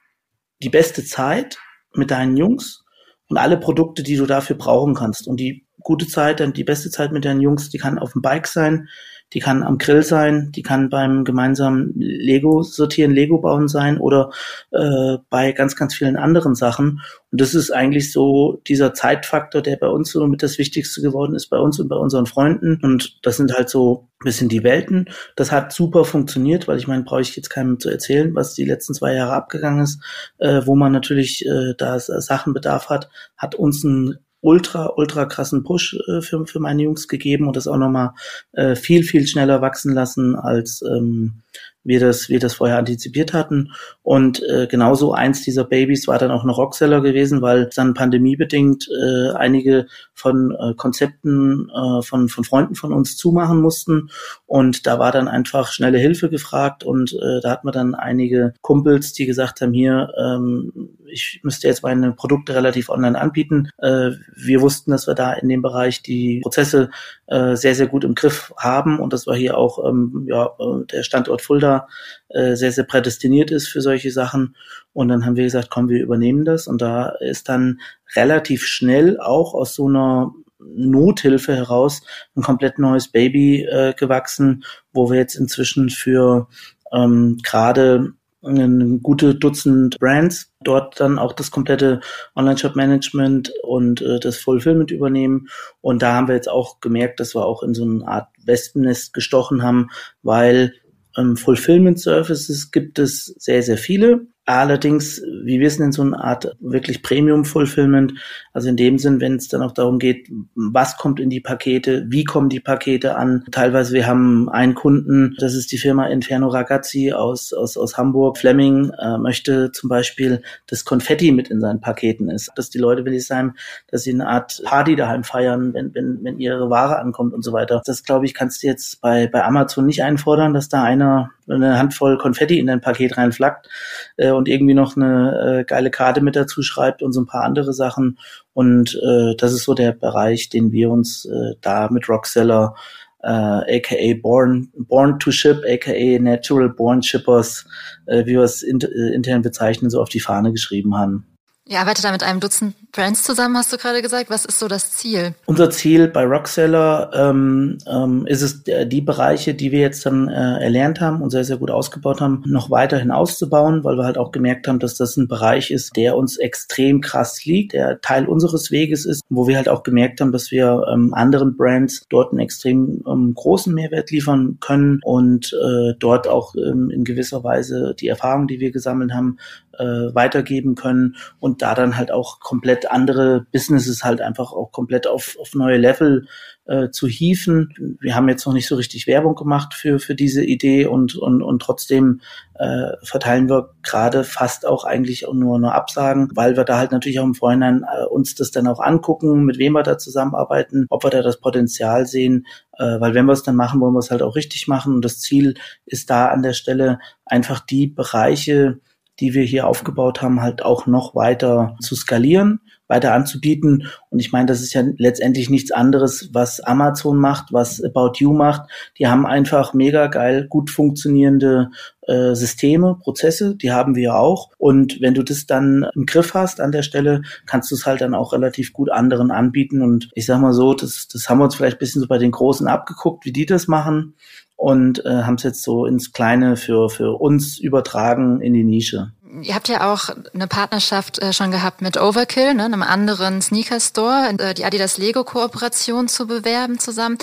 die 0.62 0.70
beste 0.70 1.04
Zeit 1.04 1.58
mit 1.94 2.10
deinen 2.10 2.36
Jungs 2.36 2.84
und 3.28 3.36
alle 3.36 3.58
Produkte, 3.58 4.02
die 4.02 4.16
du 4.16 4.26
dafür 4.26 4.56
brauchen 4.56 4.94
kannst. 4.94 5.28
Und 5.28 5.38
die 5.38 5.66
gute 5.82 6.06
Zeit, 6.06 6.40
dann 6.40 6.52
die 6.52 6.64
beste 6.64 6.90
Zeit 6.90 7.12
mit 7.12 7.24
deinen 7.24 7.40
Jungs, 7.40 7.70
die 7.70 7.78
kann 7.78 7.98
auf 7.98 8.12
dem 8.12 8.22
Bike 8.22 8.46
sein, 8.46 8.88
die 9.32 9.40
kann 9.40 9.62
am 9.62 9.78
Grill 9.78 10.02
sein, 10.02 10.50
die 10.52 10.62
kann 10.62 10.90
beim 10.90 11.24
gemeinsamen 11.24 11.92
Lego 11.96 12.62
sortieren, 12.62 13.12
Lego 13.12 13.38
bauen 13.38 13.68
sein 13.68 13.98
oder 13.98 14.30
äh, 14.72 15.18
bei 15.28 15.52
ganz, 15.52 15.76
ganz 15.76 15.94
vielen 15.94 16.16
anderen 16.16 16.54
Sachen. 16.54 17.00
Und 17.30 17.40
das 17.40 17.54
ist 17.54 17.70
eigentlich 17.70 18.12
so 18.12 18.60
dieser 18.66 18.92
Zeitfaktor, 18.92 19.62
der 19.62 19.76
bei 19.76 19.86
uns 19.86 20.10
so 20.10 20.26
mit 20.26 20.42
das 20.42 20.58
Wichtigste 20.58 21.00
geworden 21.00 21.36
ist, 21.36 21.48
bei 21.48 21.58
uns 21.58 21.78
und 21.78 21.88
bei 21.88 21.96
unseren 21.96 22.26
Freunden. 22.26 22.80
Und 22.82 23.18
das 23.22 23.36
sind 23.36 23.52
halt 23.54 23.68
so 23.68 24.08
ein 24.20 24.24
bisschen 24.24 24.48
die 24.48 24.64
Welten. 24.64 25.08
Das 25.36 25.52
hat 25.52 25.72
super 25.72 26.04
funktioniert, 26.04 26.66
weil 26.66 26.78
ich 26.78 26.88
meine, 26.88 27.04
brauche 27.04 27.20
ich 27.20 27.36
jetzt 27.36 27.50
keinem 27.50 27.78
zu 27.78 27.88
erzählen, 27.88 28.34
was 28.34 28.54
die 28.54 28.64
letzten 28.64 28.94
zwei 28.94 29.14
Jahre 29.14 29.34
abgegangen 29.34 29.84
ist, 29.84 30.02
äh, 30.38 30.62
wo 30.64 30.74
man 30.74 30.90
natürlich 30.90 31.46
äh, 31.46 31.74
da 31.78 32.00
Sachenbedarf 32.00 32.88
hat, 32.88 33.10
hat 33.36 33.54
uns 33.54 33.84
ein 33.84 34.18
ultra, 34.40 34.92
ultra 34.96 35.26
krassen 35.26 35.64
Push 35.64 35.96
äh, 36.08 36.22
für, 36.22 36.46
für 36.46 36.60
meine 36.60 36.82
Jungs 36.82 37.08
gegeben 37.08 37.46
und 37.46 37.56
das 37.56 37.66
auch 37.66 37.76
nochmal 37.76 38.12
äh, 38.52 38.74
viel, 38.74 39.02
viel 39.02 39.26
schneller 39.26 39.60
wachsen 39.60 39.92
lassen, 39.94 40.36
als 40.36 40.82
ähm, 40.82 41.42
wir 41.82 41.98
das, 41.98 42.28
wir 42.28 42.38
das 42.40 42.54
vorher 42.54 42.78
antizipiert 42.78 43.32
hatten. 43.32 43.72
Und 44.02 44.42
äh, 44.42 44.66
genauso 44.66 45.12
eins 45.12 45.42
dieser 45.42 45.64
Babys 45.64 46.08
war 46.08 46.18
dann 46.18 46.30
auch 46.30 46.44
ein 46.44 46.50
Rockseller 46.50 47.00
gewesen, 47.00 47.40
weil 47.40 47.70
dann 47.74 47.94
pandemiebedingt 47.94 48.88
äh, 48.88 49.30
einige 49.32 49.86
von 50.12 50.54
äh, 50.58 50.74
Konzepten 50.74 51.70
äh, 51.70 52.02
von, 52.02 52.28
von 52.28 52.44
Freunden 52.44 52.74
von 52.74 52.92
uns 52.92 53.16
zumachen 53.16 53.60
mussten. 53.60 54.10
Und 54.46 54.86
da 54.86 54.98
war 54.98 55.12
dann 55.12 55.28
einfach 55.28 55.72
schnelle 55.72 55.98
Hilfe 55.98 56.28
gefragt 56.28 56.84
und 56.84 57.12
äh, 57.14 57.40
da 57.42 57.50
hatten 57.50 57.66
wir 57.66 57.72
dann 57.72 57.94
einige 57.94 58.54
Kumpels, 58.60 59.12
die 59.14 59.26
gesagt 59.26 59.60
haben, 59.60 59.72
hier, 59.72 60.12
ähm, 60.18 60.90
ich 61.12 61.40
müsste 61.42 61.68
jetzt 61.68 61.82
meine 61.82 62.12
Produkte 62.12 62.54
relativ 62.54 62.88
online 62.88 63.20
anbieten. 63.20 63.70
Äh, 63.78 64.10
wir 64.34 64.60
wussten, 64.60 64.90
dass 64.90 65.06
wir 65.06 65.14
da 65.14 65.32
in 65.32 65.48
dem 65.48 65.62
Bereich 65.62 66.02
die 66.02 66.40
Prozesse 66.40 66.90
äh, 67.26 67.56
sehr, 67.56 67.74
sehr 67.74 67.86
gut 67.86 68.04
im 68.04 68.14
Griff 68.14 68.52
haben 68.56 68.98
und 68.98 69.12
das 69.12 69.26
war 69.26 69.36
hier 69.36 69.56
auch 69.56 69.84
ähm, 69.86 70.26
ja, 70.28 70.46
äh, 70.46 70.86
der 70.90 71.02
Standort 71.02 71.42
Fulda 71.42 71.88
äh, 72.28 72.54
sehr, 72.54 72.72
sehr 72.72 72.84
prädestiniert 72.84 73.50
ist 73.50 73.68
für 73.68 73.80
solche 73.80 74.10
Sachen. 74.10 74.56
Und 74.92 75.08
dann 75.08 75.24
haben 75.24 75.36
wir 75.36 75.44
gesagt, 75.44 75.70
komm, 75.70 75.88
wir 75.88 76.02
übernehmen 76.02 76.44
das. 76.44 76.66
Und 76.66 76.82
da 76.82 77.10
ist 77.20 77.48
dann 77.48 77.80
relativ 78.16 78.64
schnell 78.64 79.18
auch 79.20 79.54
aus 79.54 79.74
so 79.74 79.88
einer 79.88 80.32
Nothilfe 80.58 81.54
heraus 81.54 82.02
ein 82.36 82.42
komplett 82.42 82.78
neues 82.78 83.08
Baby 83.08 83.64
äh, 83.64 83.94
gewachsen, 83.94 84.64
wo 84.92 85.10
wir 85.10 85.18
jetzt 85.18 85.34
inzwischen 85.34 85.90
für 85.90 86.48
ähm, 86.92 87.38
gerade 87.42 88.12
ein 88.42 89.02
gute 89.02 89.34
Dutzend 89.34 89.98
Brands, 89.98 90.52
dort 90.62 90.98
dann 91.00 91.18
auch 91.18 91.32
das 91.32 91.50
komplette 91.50 92.00
Online-Shop-Management 92.34 93.52
und 93.62 94.00
äh, 94.00 94.18
das 94.20 94.38
Fulfillment 94.38 94.90
übernehmen. 94.90 95.48
Und 95.80 96.02
da 96.02 96.14
haben 96.14 96.28
wir 96.28 96.34
jetzt 96.34 96.48
auch 96.48 96.80
gemerkt, 96.80 97.20
dass 97.20 97.34
wir 97.34 97.44
auch 97.44 97.62
in 97.62 97.74
so 97.74 97.84
eine 97.84 98.06
Art 98.06 98.28
Wespennest 98.44 99.12
gestochen 99.12 99.62
haben, 99.62 99.88
weil 100.22 100.74
ähm, 101.16 101.36
Fulfillment 101.36 102.00
Services 102.00 102.70
gibt 102.70 102.98
es 102.98 103.26
sehr, 103.38 103.62
sehr 103.62 103.78
viele. 103.78 104.26
Allerdings, 104.50 105.22
wie 105.44 105.60
wir 105.60 105.68
es 105.68 105.78
nennen, 105.78 105.92
so 105.92 106.02
eine 106.02 106.18
Art 106.18 106.56
wirklich 106.58 107.02
Premium-Fulfillment. 107.02 108.14
Also 108.52 108.68
in 108.68 108.76
dem 108.76 108.98
Sinn, 108.98 109.20
wenn 109.20 109.36
es 109.36 109.46
dann 109.46 109.62
auch 109.62 109.70
darum 109.70 110.00
geht, 110.00 110.28
was 110.56 110.96
kommt 110.96 111.20
in 111.20 111.30
die 111.30 111.40
Pakete, 111.40 112.04
wie 112.08 112.24
kommen 112.24 112.48
die 112.48 112.58
Pakete 112.58 113.16
an. 113.16 113.44
Teilweise, 113.52 113.94
wir 113.94 114.08
haben 114.08 114.48
einen 114.48 114.74
Kunden, 114.74 115.36
das 115.38 115.54
ist 115.54 115.70
die 115.70 115.78
Firma 115.78 116.06
Inferno 116.06 116.48
Ragazzi 116.48 117.12
aus, 117.12 117.52
aus, 117.52 117.76
aus 117.76 117.96
Hamburg. 117.96 118.38
Fleming 118.38 118.90
äh, 118.98 119.18
möchte 119.18 119.70
zum 119.70 119.88
Beispiel, 119.88 120.42
dass 120.66 120.84
Konfetti 120.84 121.30
mit 121.30 121.48
in 121.48 121.60
seinen 121.60 121.80
Paketen 121.80 122.28
ist. 122.28 122.50
Dass 122.56 122.70
die 122.70 122.78
Leute 122.78 123.04
will 123.04 123.14
ich 123.14 123.26
sagen, 123.26 123.54
dass 123.88 124.02
sie 124.02 124.12
eine 124.12 124.26
Art 124.26 124.60
Party 124.64 124.96
daheim 124.96 125.22
feiern, 125.22 125.74
wenn, 125.74 125.94
wenn, 125.94 126.24
wenn 126.24 126.38
ihre 126.40 126.70
Ware 126.70 126.98
ankommt 126.98 127.34
und 127.34 127.44
so 127.44 127.52
weiter. 127.52 127.82
Das, 127.84 128.02
glaube 128.02 128.26
ich, 128.26 128.34
kannst 128.34 128.62
du 128.62 128.66
jetzt 128.66 129.00
bei, 129.00 129.28
bei 129.28 129.44
Amazon 129.44 129.86
nicht 129.86 130.02
einfordern, 130.02 130.54
dass 130.54 130.68
da 130.68 130.82
einer 130.82 131.30
eine 131.50 131.78
Handvoll 131.78 132.18
Konfetti 132.18 132.58
in 132.58 132.66
dein 132.66 132.80
Paket 132.80 133.16
reinflackt 133.16 133.68
äh, 134.16 134.30
und 134.30 134.48
irgendwie 134.48 134.74
noch 134.74 134.96
eine 134.96 135.60
äh, 135.60 135.64
geile 135.64 135.90
Karte 135.90 136.20
mit 136.20 136.36
dazu 136.36 136.62
schreibt 136.62 137.02
und 137.02 137.12
so 137.12 137.20
ein 137.20 137.26
paar 137.26 137.44
andere 137.44 137.72
Sachen. 137.72 138.18
Und 138.52 138.94
äh, 139.02 139.34
das 139.36 139.52
ist 139.52 139.64
so 139.64 139.74
der 139.74 139.92
Bereich, 139.92 140.48
den 140.48 140.72
wir 140.72 140.90
uns 140.90 141.24
äh, 141.24 141.54
da 141.60 141.88
mit 141.90 142.08
Rockseller 142.08 142.74
äh, 143.22 143.78
aka 143.78 144.14
Born, 144.20 144.70
Born 144.76 145.18
to 145.18 145.30
Ship, 145.30 145.62
aka 145.66 146.18
Natural 146.18 146.68
Born 146.68 147.02
Shippers, 147.02 147.66
äh, 148.06 148.24
wie 148.24 148.32
wir 148.32 148.42
es 148.42 148.62
in, 148.62 148.80
äh, 148.80 149.14
intern 149.14 149.42
bezeichnen, 149.42 149.90
so 149.90 150.00
auf 150.00 150.08
die 150.08 150.20
Fahne 150.20 150.52
geschrieben 150.52 150.96
haben. 150.96 151.26
Ihr 151.70 151.78
arbeitet 151.78 152.04
da 152.04 152.10
mit 152.10 152.24
einem 152.24 152.40
Dutzend 152.40 152.74
Brands 152.90 153.22
zusammen, 153.22 153.56
hast 153.56 153.72
du 153.72 153.76
gerade 153.76 154.02
gesagt. 154.02 154.28
Was 154.28 154.44
ist 154.44 154.58
so 154.58 154.66
das 154.66 154.90
Ziel? 154.90 155.36
Unser 155.46 155.70
Ziel 155.70 156.08
bei 156.08 156.24
Rockseller 156.24 157.12
ähm, 157.14 157.78
ähm, 157.86 158.26
ist 158.26 158.42
es, 158.42 158.64
die 158.64 159.00
Bereiche, 159.00 159.54
die 159.54 159.70
wir 159.70 159.78
jetzt 159.78 160.04
dann 160.04 160.26
äh, 160.26 160.64
erlernt 160.64 161.00
haben 161.00 161.22
und 161.22 161.30
sehr, 161.30 161.44
sehr 161.44 161.58
gut 161.58 161.70
ausgebaut 161.70 162.20
haben, 162.20 162.42
noch 162.44 162.72
weiterhin 162.72 163.12
auszubauen, 163.12 163.84
weil 163.84 163.96
wir 163.96 164.04
halt 164.04 164.18
auch 164.18 164.32
gemerkt 164.32 164.66
haben, 164.66 164.80
dass 164.80 164.96
das 164.96 165.16
ein 165.16 165.28
Bereich 165.28 165.70
ist, 165.70 165.94
der 165.94 166.16
uns 166.16 166.38
extrem 166.38 167.00
krass 167.00 167.44
liegt, 167.44 167.74
der 167.74 168.00
Teil 168.00 168.26
unseres 168.26 168.72
Weges 168.72 169.06
ist, 169.06 169.22
wo 169.28 169.46
wir 169.46 169.56
halt 169.56 169.68
auch 169.68 169.84
gemerkt 169.84 170.20
haben, 170.20 170.32
dass 170.32 170.50
wir 170.50 170.84
ähm, 170.92 171.14
anderen 171.14 171.56
Brands 171.56 172.04
dort 172.08 172.32
einen 172.32 172.40
extrem 172.40 173.04
ähm, 173.06 173.32
großen 173.32 173.72
Mehrwert 173.72 174.10
liefern 174.10 174.58
können 174.60 174.98
und 175.04 175.52
äh, 175.52 175.94
dort 176.00 176.26
auch 176.26 176.56
ähm, 176.56 176.90
in 176.90 177.04
gewisser 177.04 177.44
Weise 177.44 177.94
die 177.96 178.08
Erfahrung, 178.08 178.48
die 178.48 178.58
wir 178.58 178.72
gesammelt 178.72 179.12
haben, 179.12 179.38
äh, 179.80 180.14
weitergeben 180.14 180.74
können 180.74 181.16
und 181.38 181.62
da 181.62 181.74
dann 181.74 181.96
halt 181.96 182.12
auch 182.12 182.38
komplett 182.38 182.90
andere 182.90 183.46
Businesses 183.50 184.04
halt 184.04 184.20
einfach 184.20 184.52
auch 184.52 184.72
komplett 184.72 185.06
auf, 185.06 185.36
auf 185.40 185.54
neue 185.54 185.78
Level 185.78 186.26
äh, 186.66 186.90
zu 186.90 187.08
hieven. 187.08 187.96
Wir 188.00 188.14
haben 188.14 188.28
jetzt 188.28 188.46
noch 188.46 188.52
nicht 188.52 188.68
so 188.68 188.76
richtig 188.76 189.06
Werbung 189.06 189.34
gemacht 189.34 189.74
für, 189.74 189.98
für 189.98 190.14
diese 190.14 190.44
Idee 190.44 190.86
und, 190.86 191.16
und, 191.16 191.42
und 191.42 191.62
trotzdem 191.62 192.20
äh, 192.54 192.92
verteilen 193.02 193.48
wir 193.48 193.70
gerade 193.82 194.22
fast 194.22 194.66
auch 194.66 194.84
eigentlich 194.84 195.26
nur, 195.32 195.58
nur 195.58 195.74
Absagen, 195.74 196.28
weil 196.34 196.56
wir 196.56 196.64
da 196.64 196.78
halt 196.78 196.92
natürlich 196.92 197.18
auch 197.18 197.24
im 197.24 197.34
Vorhinein 197.34 197.84
äh, 197.84 198.04
uns 198.04 198.34
das 198.34 198.50
dann 198.50 198.68
auch 198.68 198.80
angucken, 198.80 199.44
mit 199.44 199.58
wem 199.58 199.72
wir 199.72 199.82
da 199.82 199.96
zusammenarbeiten, 199.96 200.86
ob 200.90 201.04
wir 201.04 201.10
da 201.10 201.22
das 201.22 201.40
Potenzial 201.40 202.06
sehen, 202.06 202.46
äh, 202.78 203.00
weil 203.00 203.14
wenn 203.14 203.26
wir 203.26 203.32
es 203.32 203.42
dann 203.42 203.56
machen, 203.56 203.80
wollen 203.80 203.94
wir 203.94 204.00
es 204.00 204.10
halt 204.10 204.22
auch 204.22 204.36
richtig 204.36 204.68
machen 204.68 204.94
und 204.94 205.04
das 205.04 205.20
Ziel 205.20 205.54
ist 205.86 206.10
da 206.10 206.28
an 206.28 206.42
der 206.42 206.52
Stelle 206.52 206.98
einfach 207.24 207.60
die 207.60 207.86
Bereiche, 207.86 208.78
die 209.20 209.34
wir 209.34 209.42
hier 209.42 209.66
aufgebaut 209.66 210.22
haben, 210.22 210.42
halt 210.42 210.64
auch 210.64 210.86
noch 210.86 211.14
weiter 211.14 211.76
zu 211.80 211.94
skalieren 211.94 212.60
weiter 212.90 213.14
anzubieten. 213.14 213.86
Und 214.10 214.18
ich 214.18 214.32
meine, 214.32 214.46
das 214.46 214.60
ist 214.60 214.74
ja 214.74 214.82
letztendlich 214.98 215.48
nichts 215.48 215.70
anderes, 215.70 216.30
was 216.32 216.60
Amazon 216.60 217.16
macht, 217.16 217.52
was 217.52 217.82
About 217.82 218.14
You 218.16 218.32
macht. 218.32 218.68
Die 218.98 219.06
haben 219.06 219.24
einfach 219.24 219.72
mega 219.72 220.08
geil, 220.08 220.46
gut 220.48 220.70
funktionierende 220.70 221.70
äh, 222.08 222.34
Systeme, 222.34 222.98
Prozesse, 223.00 223.54
die 223.54 223.70
haben 223.70 223.94
wir 223.94 224.16
auch. 224.16 224.50
Und 224.58 225.00
wenn 225.00 225.14
du 225.14 225.22
das 225.22 225.46
dann 225.46 225.86
im 225.94 226.04
Griff 226.04 226.34
hast 226.34 226.60
an 226.60 226.72
der 226.72 226.82
Stelle, 226.82 227.22
kannst 227.46 227.70
du 227.70 227.76
es 227.76 227.86
halt 227.86 228.00
dann 228.00 228.14
auch 228.14 228.32
relativ 228.32 228.72
gut 228.72 228.90
anderen 228.90 229.30
anbieten. 229.30 229.82
Und 229.82 230.10
ich 230.14 230.26
sag 230.26 230.40
mal 230.40 230.52
so, 230.52 230.74
das, 230.74 231.06
das 231.06 231.28
haben 231.28 231.38
wir 231.38 231.44
uns 231.44 231.54
vielleicht 231.54 231.76
ein 231.76 231.78
bisschen 231.78 232.02
so 232.02 232.08
bei 232.08 232.18
den 232.18 232.32
Großen 232.32 232.66
abgeguckt, 232.66 233.24
wie 233.24 233.32
die 233.32 233.46
das 233.46 233.68
machen 233.68 234.14
und 234.60 235.06
äh, 235.06 235.22
haben 235.22 235.36
es 235.36 235.42
jetzt 235.42 235.62
so 235.62 235.86
ins 235.86 236.12
Kleine 236.12 236.54
für, 236.58 236.90
für 236.90 237.18
uns 237.18 237.58
übertragen 237.58 238.42
in 238.42 238.52
die 238.52 238.62
Nische. 238.62 239.10
Ihr 239.40 239.54
habt 239.54 239.68
ja 239.68 239.90
auch 239.90 240.10
eine 240.34 240.48
Partnerschaft 240.48 241.18
äh, 241.18 241.32
schon 241.32 241.50
gehabt 241.50 241.80
mit 241.80 241.98
Overkill, 241.98 242.52
ne, 242.52 242.66
einem 242.66 242.82
anderen 242.82 243.40
Sneaker-Store, 243.40 244.34
äh, 244.36 244.52
die 244.52 244.66
Adidas-Lego-Kooperation 244.66 246.08
zu 246.08 246.26
bewerben 246.26 246.78
zusammen. 246.78 247.16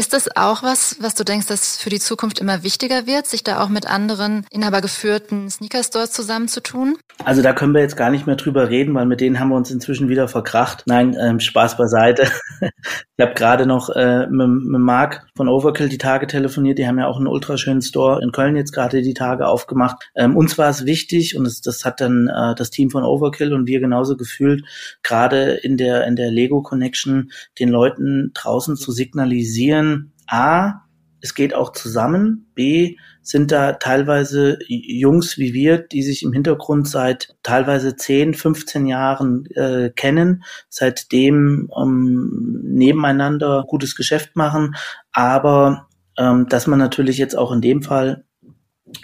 Ist 0.00 0.14
das 0.14 0.34
auch 0.34 0.62
was, 0.62 0.96
was 1.02 1.14
du 1.14 1.24
denkst, 1.24 1.46
dass 1.46 1.76
für 1.76 1.90
die 1.90 2.00
Zukunft 2.00 2.38
immer 2.38 2.62
wichtiger 2.62 3.06
wird, 3.06 3.26
sich 3.26 3.44
da 3.44 3.62
auch 3.62 3.68
mit 3.68 3.86
anderen 3.86 4.46
inhabergeführten 4.50 5.50
Sneaker-Stores 5.50 6.12
zusammenzutun? 6.12 6.96
Also 7.22 7.42
da 7.42 7.52
können 7.52 7.74
wir 7.74 7.82
jetzt 7.82 7.98
gar 7.98 8.08
nicht 8.08 8.26
mehr 8.26 8.36
drüber 8.36 8.70
reden, 8.70 8.94
weil 8.94 9.04
mit 9.04 9.20
denen 9.20 9.38
haben 9.38 9.50
wir 9.50 9.56
uns 9.56 9.70
inzwischen 9.70 10.08
wieder 10.08 10.26
verkracht. 10.26 10.84
Nein, 10.86 11.14
ähm, 11.20 11.38
Spaß 11.38 11.76
beiseite. 11.76 12.30
ich 12.62 13.20
habe 13.20 13.34
gerade 13.34 13.66
noch 13.66 13.90
äh, 13.90 14.26
mit, 14.28 14.48
mit 14.48 14.80
Marc 14.80 15.26
von 15.36 15.48
Overkill 15.48 15.90
die 15.90 15.98
Tage 15.98 16.26
telefoniert. 16.26 16.78
Die 16.78 16.88
haben 16.88 16.98
ja 16.98 17.06
auch 17.06 17.18
einen 17.18 17.26
ultraschönen 17.26 17.82
Store 17.82 18.22
in 18.22 18.32
Köln 18.32 18.56
jetzt 18.56 18.72
gerade 18.72 19.02
die 19.02 19.12
Tage 19.12 19.46
aufgemacht. 19.46 20.10
Ähm, 20.14 20.34
uns 20.34 20.56
war 20.56 20.70
es 20.70 20.86
wichtig 20.86 21.36
und 21.36 21.44
das, 21.44 21.60
das 21.60 21.84
hat 21.84 22.00
dann 22.00 22.28
äh, 22.28 22.54
das 22.54 22.70
Team 22.70 22.88
von 22.88 23.04
Overkill 23.04 23.52
und 23.52 23.66
wir 23.66 23.80
genauso 23.80 24.16
gefühlt, 24.16 24.64
gerade 25.02 25.52
in 25.52 25.76
der, 25.76 26.06
in 26.06 26.16
der 26.16 26.30
Lego 26.30 26.62
Connection 26.62 27.32
den 27.58 27.68
Leuten 27.68 28.30
draußen 28.32 28.76
zu 28.76 28.92
signalisieren, 28.92 29.89
A, 30.26 30.82
es 31.22 31.34
geht 31.34 31.54
auch 31.54 31.72
zusammen, 31.72 32.50
B, 32.54 32.96
sind 33.22 33.52
da 33.52 33.74
teilweise 33.74 34.58
Jungs 34.68 35.36
wie 35.36 35.52
wir, 35.52 35.78
die 35.78 36.02
sich 36.02 36.22
im 36.22 36.32
Hintergrund 36.32 36.88
seit 36.88 37.36
teilweise 37.42 37.94
10, 37.94 38.34
15 38.34 38.86
Jahren 38.86 39.46
äh, 39.54 39.90
kennen, 39.90 40.42
seitdem 40.68 41.68
ähm, 41.78 42.62
nebeneinander 42.64 43.64
gutes 43.66 43.96
Geschäft 43.96 44.36
machen, 44.36 44.74
aber 45.12 45.88
ähm, 46.16 46.46
dass 46.48 46.66
man 46.66 46.78
natürlich 46.78 47.18
jetzt 47.18 47.36
auch 47.36 47.52
in 47.52 47.60
dem 47.60 47.82
Fall 47.82 48.24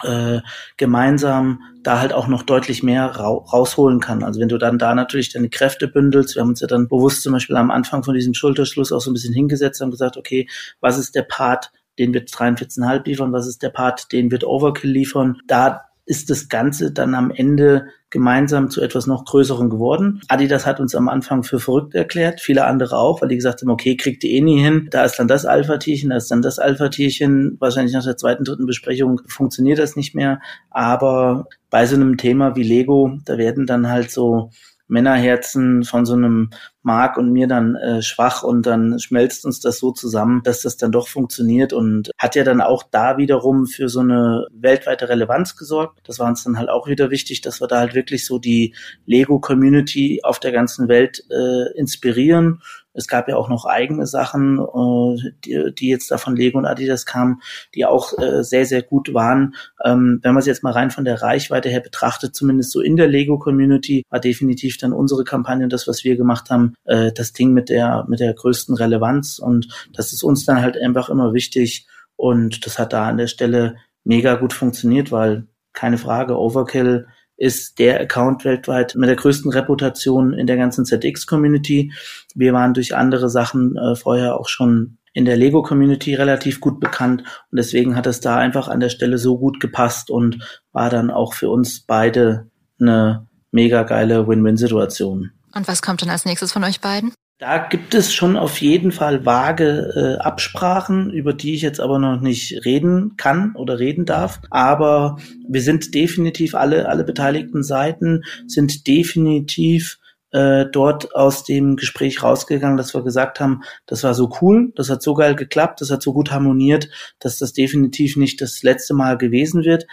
äh, 0.03 0.41
gemeinsam 0.77 1.61
da 1.83 2.01
halt 2.01 2.13
auch 2.13 2.27
noch 2.27 2.43
deutlich 2.43 2.83
mehr 2.83 3.07
ra 3.07 3.29
rausholen 3.29 4.01
kann. 4.01 4.23
Also 4.23 4.41
wenn 4.41 4.49
du 4.49 4.59
dann 4.59 4.79
da 4.79 4.95
natürlich 4.95 5.33
deine 5.33 5.49
Kräfte 5.49 5.89
bündelst, 5.89 6.35
wir 6.35 6.43
haben 6.43 6.51
uns 6.51 6.61
ja 6.61 6.67
dann 6.67 6.89
bewusst 6.89 7.23
zum 7.23 7.33
Beispiel 7.33 7.57
am 7.57 7.71
Anfang 7.71 8.03
von 8.03 8.15
diesem 8.15 8.35
Schulterschluss 8.35 8.93
auch 8.93 9.01
so 9.01 9.11
ein 9.11 9.15
bisschen 9.15 9.35
hingesetzt 9.35 9.81
und 9.83 9.91
gesagt, 9.91 10.17
okay, 10.17 10.49
was 10.81 10.99
ist 10.99 11.15
der 11.15 11.23
Part, 11.23 11.71
den 11.99 12.13
wird 12.13 12.29
43,5 12.29 13.07
liefern, 13.07 13.33
was 13.33 13.47
ist 13.47 13.63
der 13.63 13.71
Part, 13.71 14.13
den 14.13 14.31
wird 14.31 14.45
Overkill 14.45 14.91
liefern. 14.91 15.39
Da 15.47 15.86
ist 16.07 16.31
das 16.31 16.49
Ganze 16.49 16.93
dann 16.93 17.15
am 17.15 17.31
Ende 17.31 17.89
gemeinsam 18.11 18.71
zu 18.71 18.81
etwas 18.81 19.07
noch 19.09 19.25
Größerem 19.25 19.69
geworden. 19.69 20.23
Adidas 20.29 20.65
hat 20.65 20.79
uns 20.79 20.95
am 20.95 21.09
Anfang 21.09 21.43
für 21.43 21.59
verrückt 21.59 21.95
erklärt, 21.95 22.41
viele 22.41 22.65
andere 22.65 22.97
auch, 22.97 23.21
weil 23.21 23.29
die 23.29 23.37
gesagt 23.37 23.61
haben, 23.61 23.71
okay, 23.71 23.97
kriegt 23.97 24.23
ihr 24.23 24.31
eh 24.31 24.41
nie 24.41 24.63
hin, 24.63 24.89
da 24.91 25.05
ist 25.05 25.17
dann 25.17 25.27
das 25.27 25.45
Alpha-Tierchen, 25.45 26.11
da 26.11 26.17
ist 26.17 26.31
dann 26.31 26.41
das 26.41 26.61
Alpha-Tierchen, 26.61 27.57
wahrscheinlich 27.59 27.93
nach 27.93 28.05
der 28.05 28.17
zweiten, 28.17 28.45
dritten 28.45 28.67
Besprechung 28.67 29.21
funktioniert 29.27 29.81
das 29.81 29.97
nicht 29.97 30.15
mehr, 30.15 30.41
aber 30.71 31.49
bei 31.69 31.85
so 31.87 31.97
einem 31.97 32.17
Thema 32.17 32.55
wie 32.55 32.63
Lego, 32.63 33.19
da 33.25 33.37
werden 33.37 33.67
dann 33.67 33.89
halt 33.89 34.13
so 34.13 34.51
Männerherzen 34.89 35.83
von 35.83 36.07
so 36.07 36.15
einem 36.15 36.51
Mark 36.87 37.19
und 37.19 37.33
mir 37.33 37.49
dann 37.49 37.75
äh, 37.75 38.01
schwach 38.01 38.45
und 38.45 38.65
dann 38.65 39.01
schmelzt 39.01 39.45
uns 39.45 39.59
das 39.59 39.79
so 39.79 39.91
zusammen, 39.91 40.41
dass 40.45 40.63
das 40.63 40.77
dann 40.77 40.93
doch 40.93 41.09
funktioniert 41.09 41.73
und 41.73 42.13
hat 42.17 42.37
ja 42.37 42.45
dann 42.45 42.61
auch 42.61 42.85
da 42.85 43.19
wiederum 43.19 43.67
für 43.67 43.89
so 43.89 44.01
eine 44.01 44.47
weltweite 44.53 45.09
Relevanz 45.09 45.57
gesorgt. 45.57 45.99
Das 46.05 46.21
war 46.21 46.29
uns 46.29 46.45
dann 46.45 46.59
halt 46.59 46.69
auch 46.69 46.87
wieder 46.87 47.11
wichtig, 47.11 47.41
dass 47.41 47.61
wir 47.61 47.67
da 47.67 47.81
halt 47.81 47.95
wirklich 47.95 48.25
so 48.25 48.39
die 48.39 48.75
Lego-Community 49.05 50.21
auf 50.23 50.39
der 50.39 50.53
ganzen 50.53 50.87
Welt 50.89 51.25
äh, 51.29 51.77
inspirieren 51.77 52.63
es 52.97 53.07
gab 53.07 53.29
ja 53.29 53.37
auch 53.37 53.49
noch 53.49 53.67
eigene 53.67 54.07
Sachen, 54.07 54.59
äh, 54.59 55.31
die, 55.45 55.75
die 55.75 55.89
jetzt 55.89 56.11
da 56.11 56.19
von 56.19 56.35
Lego 56.35 56.59
und 56.59 56.67
Adidas 56.67 57.07
kamen, 57.07 57.43
die 57.75 57.85
auch 57.85 58.19
äh, 58.19 58.43
sehr, 58.43 58.65
sehr 58.65 58.83
gut 58.83 59.13
waren. 59.13 59.55
Ähm, 59.85 60.21
wenn 60.23 60.33
man 60.33 60.41
es 60.41 60.47
jetzt 60.47 60.63
mal 60.63 60.73
rein 60.73 60.91
von 60.91 61.05
der 61.05 61.23
Reichweite 61.23 61.69
her 61.69 61.81
betrachtet, 61.81 62.35
zumindest 62.35 62.73
so 62.73 62.81
in 62.81 62.97
der 62.97 63.07
Lego-Community, 63.07 64.05
war 64.09 64.21
definitiv 64.21 64.79
dann 64.79 64.93
unsere 64.93 65.25
Kampagne, 65.25 65.69
das, 65.69 65.87
was 65.87 66.05
wir 66.05 66.17
gemacht 66.17 66.51
haben, 66.51 66.75
äh, 66.85 67.13
das 67.13 67.33
Ding 67.33 67.53
mit 67.53 67.69
der, 67.69 68.05
mit 68.09 68.21
der 68.21 68.35
größten 68.35 68.77
Relevanz. 68.77 69.39
Und 69.39 69.69
das 69.95 70.13
ist 70.13 70.23
uns 70.23 70.45
dann 70.45 70.63
halt 70.63 70.77
einfach 70.77 71.09
immer 71.09 71.33
wichtig. 71.33 71.87
Und 72.17 72.65
das 72.67 72.79
hat 72.79 72.93
da 72.93 73.09
an 73.09 73.19
der 73.19 73.27
Stelle 73.27 73.77
mega 74.05 74.35
gut 74.35 74.53
funktioniert, 74.53 75.13
weil 75.13 75.47
keine 75.73 75.99
Frage, 75.99 76.39
Overkill 76.39 77.07
ist 77.37 77.79
der 77.79 78.01
Account 78.01 78.45
weltweit 78.45 78.95
mit 78.95 79.09
der 79.09 79.17
größten 79.17 79.51
Reputation 79.51 80.33
in 80.33 80.47
der 80.47 80.57
ganzen 80.57 80.87
ZX-Community. 80.87 81.93
Wir 82.35 82.53
waren 82.55 82.73
durch 82.73 82.97
andere 82.97 83.29
Sachen 83.29 83.77
äh, 83.77 83.95
vorher 83.95 84.41
auch 84.41 84.49
schon 84.49 84.99
in 85.13 85.25
der 85.25 85.37
Lego-Community 85.37 86.15
relativ 86.15 86.61
gut 86.61 86.79
bekannt 86.79 87.23
und 87.51 87.57
deswegen 87.57 87.97
hat 87.97 88.07
es 88.07 88.21
da 88.21 88.37
einfach 88.37 88.69
an 88.69 88.81
der 88.81 88.91
Stelle 88.91 89.17
so 89.17 89.39
gut 89.39 89.61
gepasst 89.61 90.11
und 90.11 90.63
war 90.73 90.91
dann 90.91 91.11
auch 91.11 91.33
für 91.33 91.49
uns 91.49 91.81
beide 91.81 92.51
eine 92.79 93.27
mega 93.51 93.83
geile 93.85 94.29
Win-Win-Situation. 94.29 95.31
Und 95.57 95.67
was 95.69 95.81
kommt 95.81 96.03
dann 96.03 96.11
als 96.11 96.27
nächstes 96.27 96.53
von 96.53 96.63
euch 96.65 96.81
beiden? 96.81 97.15
Da 97.39 97.59
gibt 97.59 97.95
es 97.95 98.15
schon 98.15 98.37
auf 98.37 98.61
jeden 98.61 98.93
Fall 98.93 99.25
vage 99.25 100.19
äh, 100.19 100.23
Absprachen, 100.23 101.11
über 101.11 101.33
die 101.33 101.55
ich 101.55 101.63
jetzt 101.63 101.81
aber 101.81 101.99
noch 101.99 102.21
nicht 102.21 102.65
reden 102.65 103.17
kann 103.17 103.55
oder 103.57 103.79
reden 103.79 104.05
darf. 104.05 104.41
Aber 104.51 105.19
wir 105.49 105.63
sind 105.63 105.95
definitiv 105.95 106.55
alle, 106.55 106.89
alle 106.89 107.05
beteiligten 107.05 107.63
Seiten 107.63 108.23
sind 108.47 108.87
definitiv 108.87 109.99
äh, 110.31 110.67
dort 110.71 111.15
aus 111.15 111.45
dem 111.45 111.77
Gespräch 111.77 112.23
rausgegangen, 112.23 112.77
dass 112.77 112.95
wir 112.95 113.03
gesagt 113.03 113.41
haben, 113.41 113.63
das 113.87 114.03
war 114.03 114.13
so 114.15 114.31
cool, 114.41 114.73
das 114.75 114.91
hat 114.91 115.03
so 115.03 115.15
geil 115.15 115.37
geklappt, 115.37 115.81
das 115.81 115.91
hat 115.91 116.03
so 116.03 116.13
gut 116.13 116.31
harmoniert, 116.31 116.89
dass 117.19 117.39
das 117.39 117.53
definitiv 117.53 118.17
nicht 118.17 118.41
das 118.41 118.63
letzte 118.63 118.93
Mal 118.93 119.17
gewesen 119.17 119.65
wird. 119.65 119.87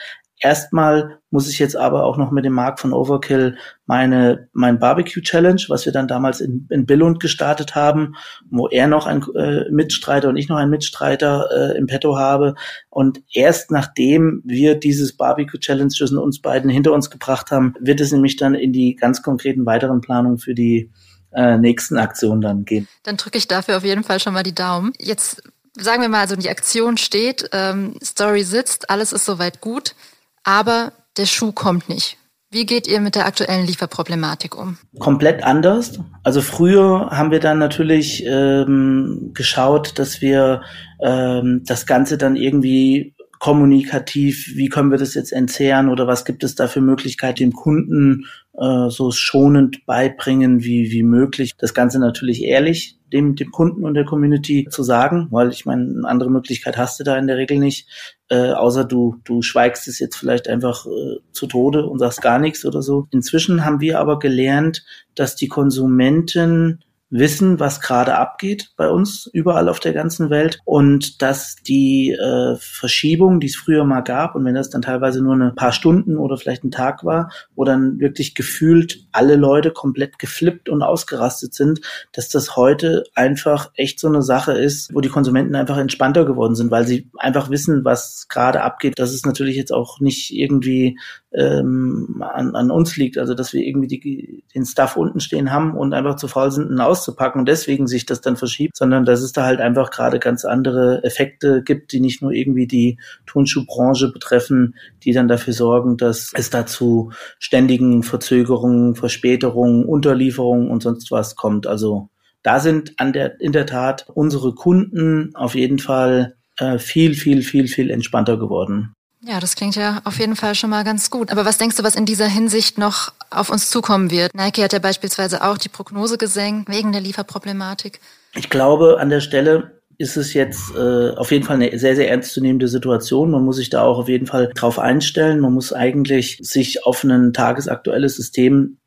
Erstmal 0.44 1.22
muss 1.30 1.48
ich 1.48 1.58
jetzt 1.58 1.78
aber 1.78 2.04
auch 2.04 2.18
noch 2.18 2.30
mit 2.30 2.44
dem 2.44 2.52
Mark 2.52 2.78
von 2.78 2.92
Overkill 2.92 3.56
meine 3.86 4.50
mein 4.52 4.78
Barbecue 4.78 5.22
Challenge, 5.22 5.62
was 5.70 5.86
wir 5.86 5.94
dann 5.94 6.10
damals 6.10 6.42
in, 6.42 6.68
in 6.70 6.86
Billund 6.86 7.22
gestartet 7.22 7.76
haben, 7.76 8.16
wo 8.50 8.68
er 8.68 8.88
noch 8.88 9.08
ein 9.08 9.24
äh, 9.36 9.72
Mitstreiter 9.72 10.28
und 10.28 10.36
ich 10.36 10.50
noch 10.50 10.58
einen 10.58 10.70
Mitstreiter 10.70 11.48
äh, 11.50 11.78
im 11.78 11.88
Petto 11.88 12.18
habe. 12.18 12.56
Und 12.90 13.22
erst 13.32 13.72
nachdem 13.72 14.42
wir 14.44 14.76
dieses 14.76 15.16
Barbecue 15.16 15.60
Challenge 15.60 15.88
zwischen 15.88 16.18
uns 16.18 16.42
beiden 16.42 16.70
hinter 16.70 16.92
uns 16.92 17.10
gebracht 17.10 17.50
haben, 17.50 17.76
wird 17.80 18.02
es 18.02 18.12
nämlich 18.12 18.36
dann 18.36 18.54
in 18.54 18.74
die 18.74 18.98
ganz 18.98 19.22
konkreten 19.22 19.66
weiteren 19.66 20.02
Planungen 20.02 20.40
für 20.40 20.54
die 20.54 20.92
äh, 21.32 21.58
nächsten 21.58 21.98
Aktionen 21.98 22.42
dann 22.42 22.66
gehen. 22.66 22.90
Dann 23.04 23.16
drücke 23.16 23.38
ich 23.38 23.48
dafür 23.48 23.78
auf 23.78 23.86
jeden 23.86 24.04
Fall 24.04 24.20
schon 24.20 24.34
mal 24.34 24.44
die 24.44 24.54
Daumen. 24.54 24.92
Jetzt 25.00 25.42
sagen 25.80 26.02
wir 26.02 26.10
mal, 26.10 26.20
also 26.20 26.36
die 26.36 26.50
Aktion 26.50 26.98
steht, 26.98 27.50
ähm, 27.54 27.96
Story 28.04 28.44
sitzt, 28.44 28.90
alles 28.90 29.14
ist 29.14 29.24
soweit 29.24 29.62
gut 29.62 29.96
aber 30.44 30.94
der 31.18 31.26
Schuh 31.26 31.52
kommt 31.52 31.90
nicht. 31.90 32.18
Wie 32.52 32.68
geht 32.68 32.88
ihr 32.88 33.02
mit 33.02 33.16
der 33.16 33.26
aktuellen 33.26 33.66
Lieferproblematik 33.66 34.56
um? 34.56 34.78
Komplett 35.00 35.44
anders. 35.44 36.00
Also 36.24 36.42
früher 36.42 37.10
haben 37.10 37.32
wir 37.32 37.40
dann 37.40 37.58
natürlich 37.58 38.24
ähm, 38.28 39.32
geschaut, 39.34 39.98
dass 39.98 40.22
wir 40.22 40.62
ähm, 41.02 41.64
das 41.66 41.88
Ganze 41.88 42.20
dann 42.20 42.36
irgendwie 42.36 43.16
kommunikativ, 43.40 44.52
wie 44.56 44.70
können 44.70 44.92
wir 44.92 45.00
das 45.00 45.16
jetzt 45.16 45.34
entzehren 45.34 45.90
oder 45.90 46.06
was 46.08 46.26
gibt 46.26 46.44
es 46.44 46.54
da 46.54 46.68
für 46.68 46.80
Möglichkeiten, 46.80 47.40
dem 47.40 47.54
Kunden 47.54 48.28
äh, 48.58 48.90
so 48.90 49.12
schonend 49.12 49.86
beibringen 49.86 50.64
wie, 50.64 50.92
wie 50.92 51.04
möglich. 51.04 51.54
Das 51.58 51.74
Ganze 51.74 52.00
natürlich 52.00 52.44
ehrlich 52.44 53.00
dem, 53.12 53.36
dem 53.36 53.52
Kunden 53.52 53.86
und 53.86 53.94
der 53.94 54.06
Community 54.06 54.68
zu 54.70 54.84
sagen, 54.84 55.28
weil 55.32 55.50
ich 55.50 55.66
meine, 55.66 55.84
eine 55.84 56.08
andere 56.08 56.32
Möglichkeit 56.32 56.78
hast 56.78 57.00
du 57.00 57.04
da 57.04 57.18
in 57.18 57.28
der 57.28 57.38
Regel 57.38 57.60
nicht, 57.60 57.88
äh, 58.30 58.52
außer 58.52 58.86
du, 58.86 59.18
du 59.24 59.42
schweigst 59.42 59.88
es 59.88 60.00
jetzt 60.00 60.18
vielleicht 60.18 60.48
einfach 60.48 60.86
äh, 60.86 61.18
zu 61.32 61.48
Tode 61.48 61.86
und 61.86 62.00
sagst 62.00 62.22
gar 62.22 62.40
nichts 62.40 62.66
oder 62.66 62.82
so. 62.82 63.08
Inzwischen 63.12 63.66
haben 63.66 63.82
wir 63.82 64.00
aber 64.00 64.20
gelernt, 64.20 64.84
dass 65.16 65.36
die 65.36 65.48
Konsumenten 65.48 66.84
wissen, 67.14 67.60
was 67.60 67.80
gerade 67.80 68.18
abgeht 68.18 68.72
bei 68.76 68.90
uns 68.90 69.30
überall 69.32 69.70
auf 69.70 69.80
der 69.80 69.94
ganzen 69.94 70.32
Welt 70.32 70.60
und 70.66 71.22
dass 71.22 71.56
die 71.56 72.12
äh, 72.12 72.56
Verschiebung, 72.60 73.40
die 73.40 73.48
es 73.48 73.56
früher 73.56 73.86
mal 73.86 74.02
gab 74.02 74.36
und 74.36 74.44
wenn 74.46 74.56
das 74.56 74.72
dann 74.72 74.82
teilweise 74.82 75.22
nur 75.22 75.36
ein 75.36 75.56
paar 75.56 75.72
Stunden 75.72 76.18
oder 76.18 76.38
vielleicht 76.38 76.64
ein 76.64 76.72
Tag 76.72 77.04
war, 77.04 77.32
wo 77.56 77.64
dann 77.66 78.00
wirklich 78.00 78.34
gefühlt 78.34 79.06
alle 79.12 79.36
Leute 79.36 79.72
komplett 79.72 80.18
geflippt 80.18 80.70
und 80.70 80.82
ausgerastet 80.82 81.54
sind, 81.54 81.82
dass 82.14 82.30
das 82.30 82.56
heute 82.56 83.04
einfach 83.14 83.72
echt 83.76 84.00
so 84.00 84.08
eine 84.08 84.24
Sache 84.24 84.54
ist, 84.54 84.94
wo 84.94 85.00
die 85.00 85.10
Konsumenten 85.10 85.56
einfach 85.56 85.78
entspannter 85.78 86.26
geworden 86.26 86.56
sind, 86.56 86.72
weil 86.72 86.88
sie 86.88 87.12
einfach 87.18 87.52
wissen, 87.52 87.86
was 87.86 88.28
gerade 88.28 88.62
abgeht. 88.62 88.94
Das 88.98 89.14
ist 89.14 89.26
natürlich 89.26 89.56
jetzt 89.56 89.72
auch 89.72 90.00
nicht 90.00 90.32
irgendwie 90.34 90.98
ähm, 91.34 92.24
an, 92.28 92.56
an 92.56 92.72
uns 92.72 92.96
liegt, 92.98 93.18
also 93.18 93.34
dass 93.34 93.54
wir 93.54 93.62
irgendwie 93.62 93.88
die, 93.88 94.44
den 94.54 94.66
Stuff 94.66 94.98
unten 94.98 95.20
stehen 95.20 95.52
haben 95.52 95.76
und 95.76 95.94
einfach 95.94 96.16
zu 96.16 96.28
faul 96.28 96.52
sind, 96.52 96.70
ihn 96.70 96.80
auszupacken 97.04 97.40
und 97.40 97.48
deswegen 97.48 97.88
sich 97.88 98.06
das 98.06 98.22
dann 98.22 98.38
verschiebt, 98.38 98.76
sondern 98.76 99.06
dass 99.06 99.22
es 99.22 99.34
da 99.34 99.44
halt 99.46 99.60
einfach 99.60 99.92
gerade 99.92 100.20
ganz 100.20 100.46
andere 100.46 101.04
Effekte 101.04 101.62
gibt, 101.64 101.92
die 101.92 102.00
nicht 102.00 102.22
nur 102.22 102.32
irgendwie 102.32 102.68
die 102.68 102.98
Turnschuhbranche 103.26 104.12
betreffen, 104.12 104.76
die 105.04 105.12
dann 105.12 105.28
dafür 105.28 105.54
sorgen, 105.54 105.98
dass 105.98 106.32
es 106.34 106.50
dazu 106.50 107.12
ständigen 107.40 108.04
Verzögerungen, 108.04 108.96
Verspätungen, 108.96 109.86
Unterlieferungen 109.86 110.70
und 110.70 110.84
sonst 110.84 111.12
was 111.12 111.36
kommt. 111.36 111.68
Also 111.68 112.10
da 112.42 112.60
sind 112.60 112.94
an 112.98 113.14
der, 113.14 113.40
in 113.40 113.52
der 113.52 113.66
Tat 113.66 114.06
unsere 114.14 114.54
Kunden 114.54 115.36
auf 115.36 115.56
jeden 115.56 115.80
Fall 115.80 116.36
äh, 116.58 116.78
viel, 116.78 117.16
viel, 117.16 117.42
viel, 117.42 117.68
viel 117.68 117.90
entspannter 117.90 118.38
geworden. 118.38 118.94
Ja, 119.26 119.40
das 119.40 119.56
klingt 119.56 119.76
ja 119.76 120.02
auf 120.04 120.20
jeden 120.20 120.36
Fall 120.36 120.54
schon 120.54 120.70
mal 120.70 120.84
ganz 120.84 121.10
gut. 121.10 121.32
Aber 121.32 121.46
was 121.46 121.58
denkst 121.58 121.78
du, 121.78 121.84
was 121.84 121.96
in 121.96 122.06
dieser 122.06 122.28
Hinsicht 122.28 122.78
noch 122.78 123.14
auf 123.30 123.50
uns 123.50 123.70
zukommen 123.70 124.12
wird? 124.12 124.36
Nike 124.36 124.64
hat 124.64 124.74
ja 124.74 124.80
beispielsweise 124.80 125.44
auch 125.44 125.58
die 125.58 125.70
Prognose 125.70 126.18
gesenkt 126.18 126.70
wegen 126.70 126.92
der 126.92 127.00
Lieferproblematik. 127.00 128.02
Ich 128.36 128.50
glaube, 128.50 129.00
an 129.00 129.10
der 129.10 129.22
Stelle 129.22 129.80
ist 129.98 130.18
es 130.18 130.34
jetzt 130.34 130.76
äh, 130.76 131.12
auf 131.12 131.32
jeden 131.32 131.46
Fall 131.46 131.56
eine 131.56 131.78
sehr, 131.80 131.96
sehr 131.96 132.10
ernstzunehmende 132.10 132.68
Situation. 132.68 133.32
Man 133.32 133.46
muss 133.46 133.58
sich 133.58 133.70
da 133.70 133.84
auch 133.84 133.98
auf 134.00 134.10
jeden 134.10 134.28
Fall 134.28 134.52
drauf 134.56 134.78
einstellen. 134.78 135.40
Man 135.40 135.54
muss 135.54 135.72
eigentlich 135.72 136.40
sich 136.42 136.86
auf 136.86 137.04
ein 137.06 137.32
tagesaktuelles 137.32 138.16
System 138.16 138.78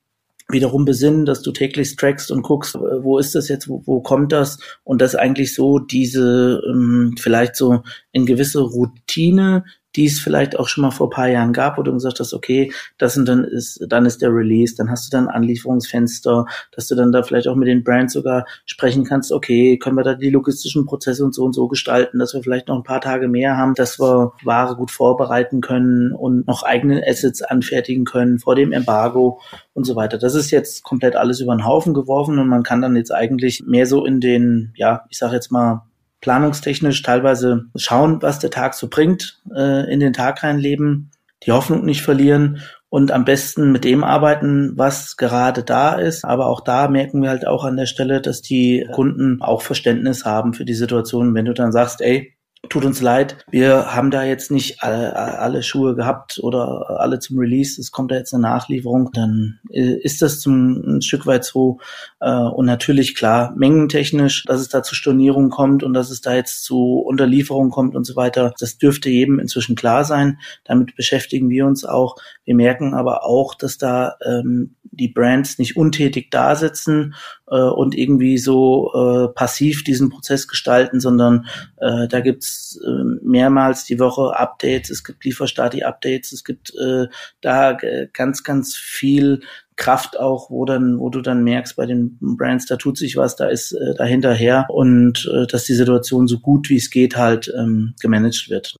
wiederum 0.48 0.84
besinnen, 0.84 1.24
dass 1.24 1.42
du 1.42 1.50
täglich 1.50 1.96
trackst 1.96 2.30
und 2.30 2.42
guckst, 2.42 2.74
wo 2.74 3.18
ist 3.18 3.34
das 3.34 3.48
jetzt, 3.48 3.68
wo, 3.68 3.82
wo 3.84 4.00
kommt 4.00 4.32
das 4.32 4.58
und 4.84 5.00
das 5.00 5.14
eigentlich 5.14 5.54
so 5.54 5.78
diese 5.78 6.62
ähm, 6.68 7.16
vielleicht 7.18 7.56
so 7.56 7.82
in 8.12 8.26
gewisse 8.26 8.60
Routine 8.60 9.64
die 9.96 10.06
es 10.06 10.20
vielleicht 10.20 10.58
auch 10.58 10.68
schon 10.68 10.82
mal 10.82 10.90
vor 10.90 11.10
paar 11.10 11.28
Jahren 11.28 11.52
gab, 11.52 11.78
wo 11.78 11.82
du 11.82 11.92
gesagt 11.92 12.20
hast, 12.20 12.34
okay, 12.34 12.72
das 12.98 13.16
und 13.16 13.26
dann 13.26 13.44
ist, 13.44 13.84
dann 13.88 14.06
ist 14.06 14.22
der 14.22 14.30
Release, 14.30 14.74
dann 14.76 14.90
hast 14.90 15.06
du 15.06 15.16
dann 15.16 15.28
Anlieferungsfenster, 15.28 16.46
dass 16.72 16.88
du 16.88 16.94
dann 16.94 17.12
da 17.12 17.22
vielleicht 17.22 17.48
auch 17.48 17.56
mit 17.56 17.68
den 17.68 17.82
Brands 17.82 18.12
sogar 18.12 18.46
sprechen 18.66 19.04
kannst, 19.04 19.32
okay, 19.32 19.78
können 19.78 19.96
wir 19.96 20.04
da 20.04 20.14
die 20.14 20.30
logistischen 20.30 20.86
Prozesse 20.86 21.24
und 21.24 21.34
so 21.34 21.44
und 21.44 21.54
so 21.54 21.68
gestalten, 21.68 22.18
dass 22.18 22.34
wir 22.34 22.42
vielleicht 22.42 22.68
noch 22.68 22.76
ein 22.76 22.82
paar 22.82 23.00
Tage 23.00 23.28
mehr 23.28 23.56
haben, 23.56 23.74
dass 23.74 23.98
wir 23.98 24.32
Ware 24.44 24.76
gut 24.76 24.90
vorbereiten 24.90 25.60
können 25.60 26.12
und 26.12 26.46
noch 26.46 26.62
eigene 26.62 27.02
Assets 27.06 27.42
anfertigen 27.42 28.04
können 28.04 28.38
vor 28.38 28.54
dem 28.54 28.72
Embargo 28.72 29.40
und 29.72 29.84
so 29.84 29.96
weiter. 29.96 30.18
Das 30.18 30.34
ist 30.34 30.50
jetzt 30.50 30.82
komplett 30.82 31.16
alles 31.16 31.40
über 31.40 31.54
den 31.56 31.66
Haufen 31.66 31.94
geworfen 31.94 32.38
und 32.38 32.48
man 32.48 32.62
kann 32.62 32.82
dann 32.82 32.96
jetzt 32.96 33.12
eigentlich 33.12 33.64
mehr 33.66 33.86
so 33.86 34.04
in 34.04 34.20
den, 34.20 34.72
ja, 34.76 35.04
ich 35.08 35.18
sage 35.18 35.34
jetzt 35.34 35.50
mal, 35.50 35.86
planungstechnisch 36.20 37.02
teilweise 37.02 37.66
schauen, 37.76 38.22
was 38.22 38.38
der 38.38 38.50
Tag 38.50 38.74
so 38.74 38.88
bringt, 38.88 39.40
äh, 39.54 39.92
in 39.92 40.00
den 40.00 40.12
Tag 40.12 40.42
reinleben, 40.42 41.10
die 41.44 41.52
Hoffnung 41.52 41.84
nicht 41.84 42.02
verlieren 42.02 42.62
und 42.88 43.12
am 43.12 43.24
besten 43.24 43.72
mit 43.72 43.84
dem 43.84 44.04
arbeiten, 44.04 44.72
was 44.76 45.16
gerade 45.16 45.62
da 45.62 45.94
ist. 45.94 46.24
Aber 46.24 46.46
auch 46.46 46.60
da 46.60 46.88
merken 46.88 47.22
wir 47.22 47.30
halt 47.30 47.46
auch 47.46 47.64
an 47.64 47.76
der 47.76 47.86
Stelle, 47.86 48.20
dass 48.20 48.42
die 48.42 48.86
Kunden 48.92 49.42
auch 49.42 49.62
Verständnis 49.62 50.24
haben 50.24 50.54
für 50.54 50.64
die 50.64 50.74
Situation. 50.74 51.34
Wenn 51.34 51.44
du 51.44 51.52
dann 51.52 51.72
sagst, 51.72 52.00
ey, 52.00 52.35
tut 52.68 52.84
uns 52.84 53.00
leid, 53.00 53.44
wir 53.50 53.94
haben 53.94 54.10
da 54.10 54.24
jetzt 54.24 54.50
nicht 54.50 54.82
alle, 54.82 55.16
alle, 55.16 55.62
Schuhe 55.62 55.94
gehabt 55.94 56.38
oder 56.42 57.00
alle 57.00 57.18
zum 57.18 57.38
Release, 57.38 57.80
es 57.80 57.90
kommt 57.90 58.10
da 58.10 58.16
jetzt 58.16 58.32
eine 58.32 58.42
Nachlieferung, 58.42 59.10
dann 59.12 59.60
äh, 59.70 59.94
ist 60.00 60.22
das 60.22 60.40
zum, 60.40 60.96
ein 60.96 61.02
Stück 61.02 61.26
weit 61.26 61.44
so. 61.44 61.78
Äh, 62.20 62.30
und 62.30 62.66
natürlich 62.66 63.14
klar, 63.14 63.54
mengentechnisch, 63.56 64.44
dass 64.44 64.60
es 64.60 64.68
da 64.68 64.82
zu 64.82 64.94
Stornierungen 64.94 65.50
kommt 65.50 65.82
und 65.82 65.94
dass 65.94 66.10
es 66.10 66.20
da 66.20 66.34
jetzt 66.34 66.64
zu 66.64 66.98
Unterlieferungen 66.98 67.70
kommt 67.70 67.94
und 67.94 68.04
so 68.04 68.16
weiter, 68.16 68.54
das 68.58 68.78
dürfte 68.78 69.10
jedem 69.10 69.38
inzwischen 69.38 69.76
klar 69.76 70.04
sein. 70.04 70.38
Damit 70.64 70.96
beschäftigen 70.96 71.50
wir 71.50 71.66
uns 71.66 71.84
auch. 71.84 72.16
Wir 72.44 72.54
merken 72.54 72.94
aber 72.94 73.24
auch, 73.24 73.54
dass 73.54 73.78
da 73.78 74.16
ähm, 74.24 74.76
die 74.96 75.08
Brands 75.08 75.58
nicht 75.58 75.76
untätig 75.76 76.30
da 76.30 76.56
sitzen 76.56 77.14
äh, 77.48 77.56
und 77.56 77.96
irgendwie 77.96 78.38
so 78.38 78.92
äh, 78.94 79.28
passiv 79.34 79.84
diesen 79.84 80.10
Prozess 80.10 80.48
gestalten, 80.48 81.00
sondern 81.00 81.46
äh, 81.76 82.08
da 82.08 82.20
gibt's 82.20 82.80
äh, 82.84 83.04
mehrmals 83.22 83.84
die 83.84 83.98
Woche 83.98 84.38
Updates, 84.38 84.90
es 84.90 85.04
gibt 85.04 85.24
Lieferstati-Updates, 85.24 86.32
es 86.32 86.44
gibt 86.44 86.74
äh, 86.74 87.06
da 87.40 87.76
ganz, 88.12 88.44
ganz 88.44 88.76
viel 88.76 89.40
Kraft 89.76 90.18
auch, 90.18 90.50
wo 90.50 90.64
dann, 90.64 90.98
wo 90.98 91.10
du 91.10 91.20
dann 91.20 91.44
merkst 91.44 91.76
bei 91.76 91.86
den 91.86 92.18
Brands, 92.20 92.66
da 92.66 92.76
tut 92.76 92.96
sich 92.96 93.16
was, 93.16 93.36
da 93.36 93.46
ist 93.46 93.72
äh, 93.72 93.94
dahinterher 93.94 94.66
und 94.70 95.30
äh, 95.32 95.46
dass 95.46 95.64
die 95.64 95.74
Situation 95.74 96.26
so 96.26 96.38
gut 96.38 96.70
wie 96.70 96.76
es 96.76 96.90
geht 96.90 97.16
halt 97.16 97.52
ähm, 97.56 97.94
gemanagt 98.00 98.48
wird. 98.48 98.76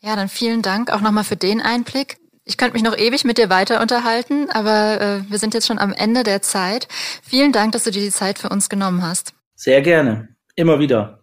Ja, 0.00 0.16
dann 0.16 0.28
vielen 0.28 0.62
Dank 0.62 0.92
auch 0.92 1.00
nochmal 1.00 1.24
für 1.24 1.36
den 1.36 1.60
Einblick. 1.60 2.16
Ich 2.52 2.58
könnte 2.58 2.74
mich 2.74 2.82
noch 2.82 2.98
ewig 2.98 3.24
mit 3.24 3.38
dir 3.38 3.48
weiter 3.48 3.80
unterhalten, 3.80 4.50
aber 4.50 5.00
äh, 5.00 5.30
wir 5.30 5.38
sind 5.38 5.54
jetzt 5.54 5.66
schon 5.66 5.78
am 5.78 5.94
Ende 5.94 6.22
der 6.22 6.42
Zeit. 6.42 6.86
Vielen 7.22 7.50
Dank, 7.50 7.72
dass 7.72 7.84
du 7.84 7.90
dir 7.90 8.02
die 8.02 8.10
Zeit 8.10 8.38
für 8.38 8.50
uns 8.50 8.68
genommen 8.68 9.02
hast. 9.02 9.32
Sehr 9.54 9.80
gerne. 9.80 10.28
Immer 10.54 10.78
wieder. 10.78 11.20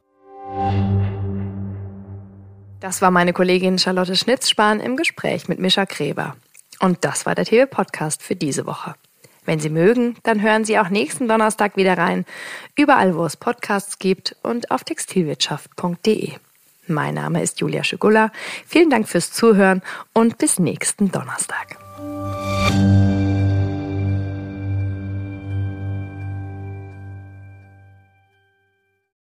Das 2.79 3.03
war 3.03 3.11
meine 3.11 3.31
Kollegin 3.31 3.77
Charlotte 3.77 4.15
Schnitzspahn 4.15 4.79
im 4.79 4.97
Gespräch 4.97 5.47
mit 5.47 5.59
Mischa 5.59 5.85
Gräber. 5.85 6.35
Und 6.79 7.05
das 7.05 7.27
war 7.27 7.35
der 7.35 7.45
TV-Podcast 7.45 8.23
für 8.23 8.35
diese 8.35 8.65
Woche. 8.65 8.95
Wenn 9.45 9.59
Sie 9.59 9.69
mögen, 9.69 10.15
dann 10.23 10.41
hören 10.41 10.65
Sie 10.65 10.79
auch 10.79 10.89
nächsten 10.89 11.27
Donnerstag 11.27 11.77
wieder 11.77 11.95
rein, 11.95 12.25
überall 12.75 13.15
wo 13.15 13.23
es 13.23 13.37
Podcasts 13.37 13.99
gibt 13.99 14.35
und 14.41 14.71
auf 14.71 14.83
textilwirtschaft.de. 14.83 16.37
Mein 16.89 17.13
Name 17.13 17.41
ist 17.41 17.59
Julia 17.59 17.83
Schugula. 17.83 18.31
Vielen 18.67 18.89
Dank 18.89 19.07
fürs 19.07 19.31
Zuhören 19.31 19.81
und 20.13 20.37
bis 20.37 20.59
nächsten 20.59 21.11
Donnerstag. 21.11 21.77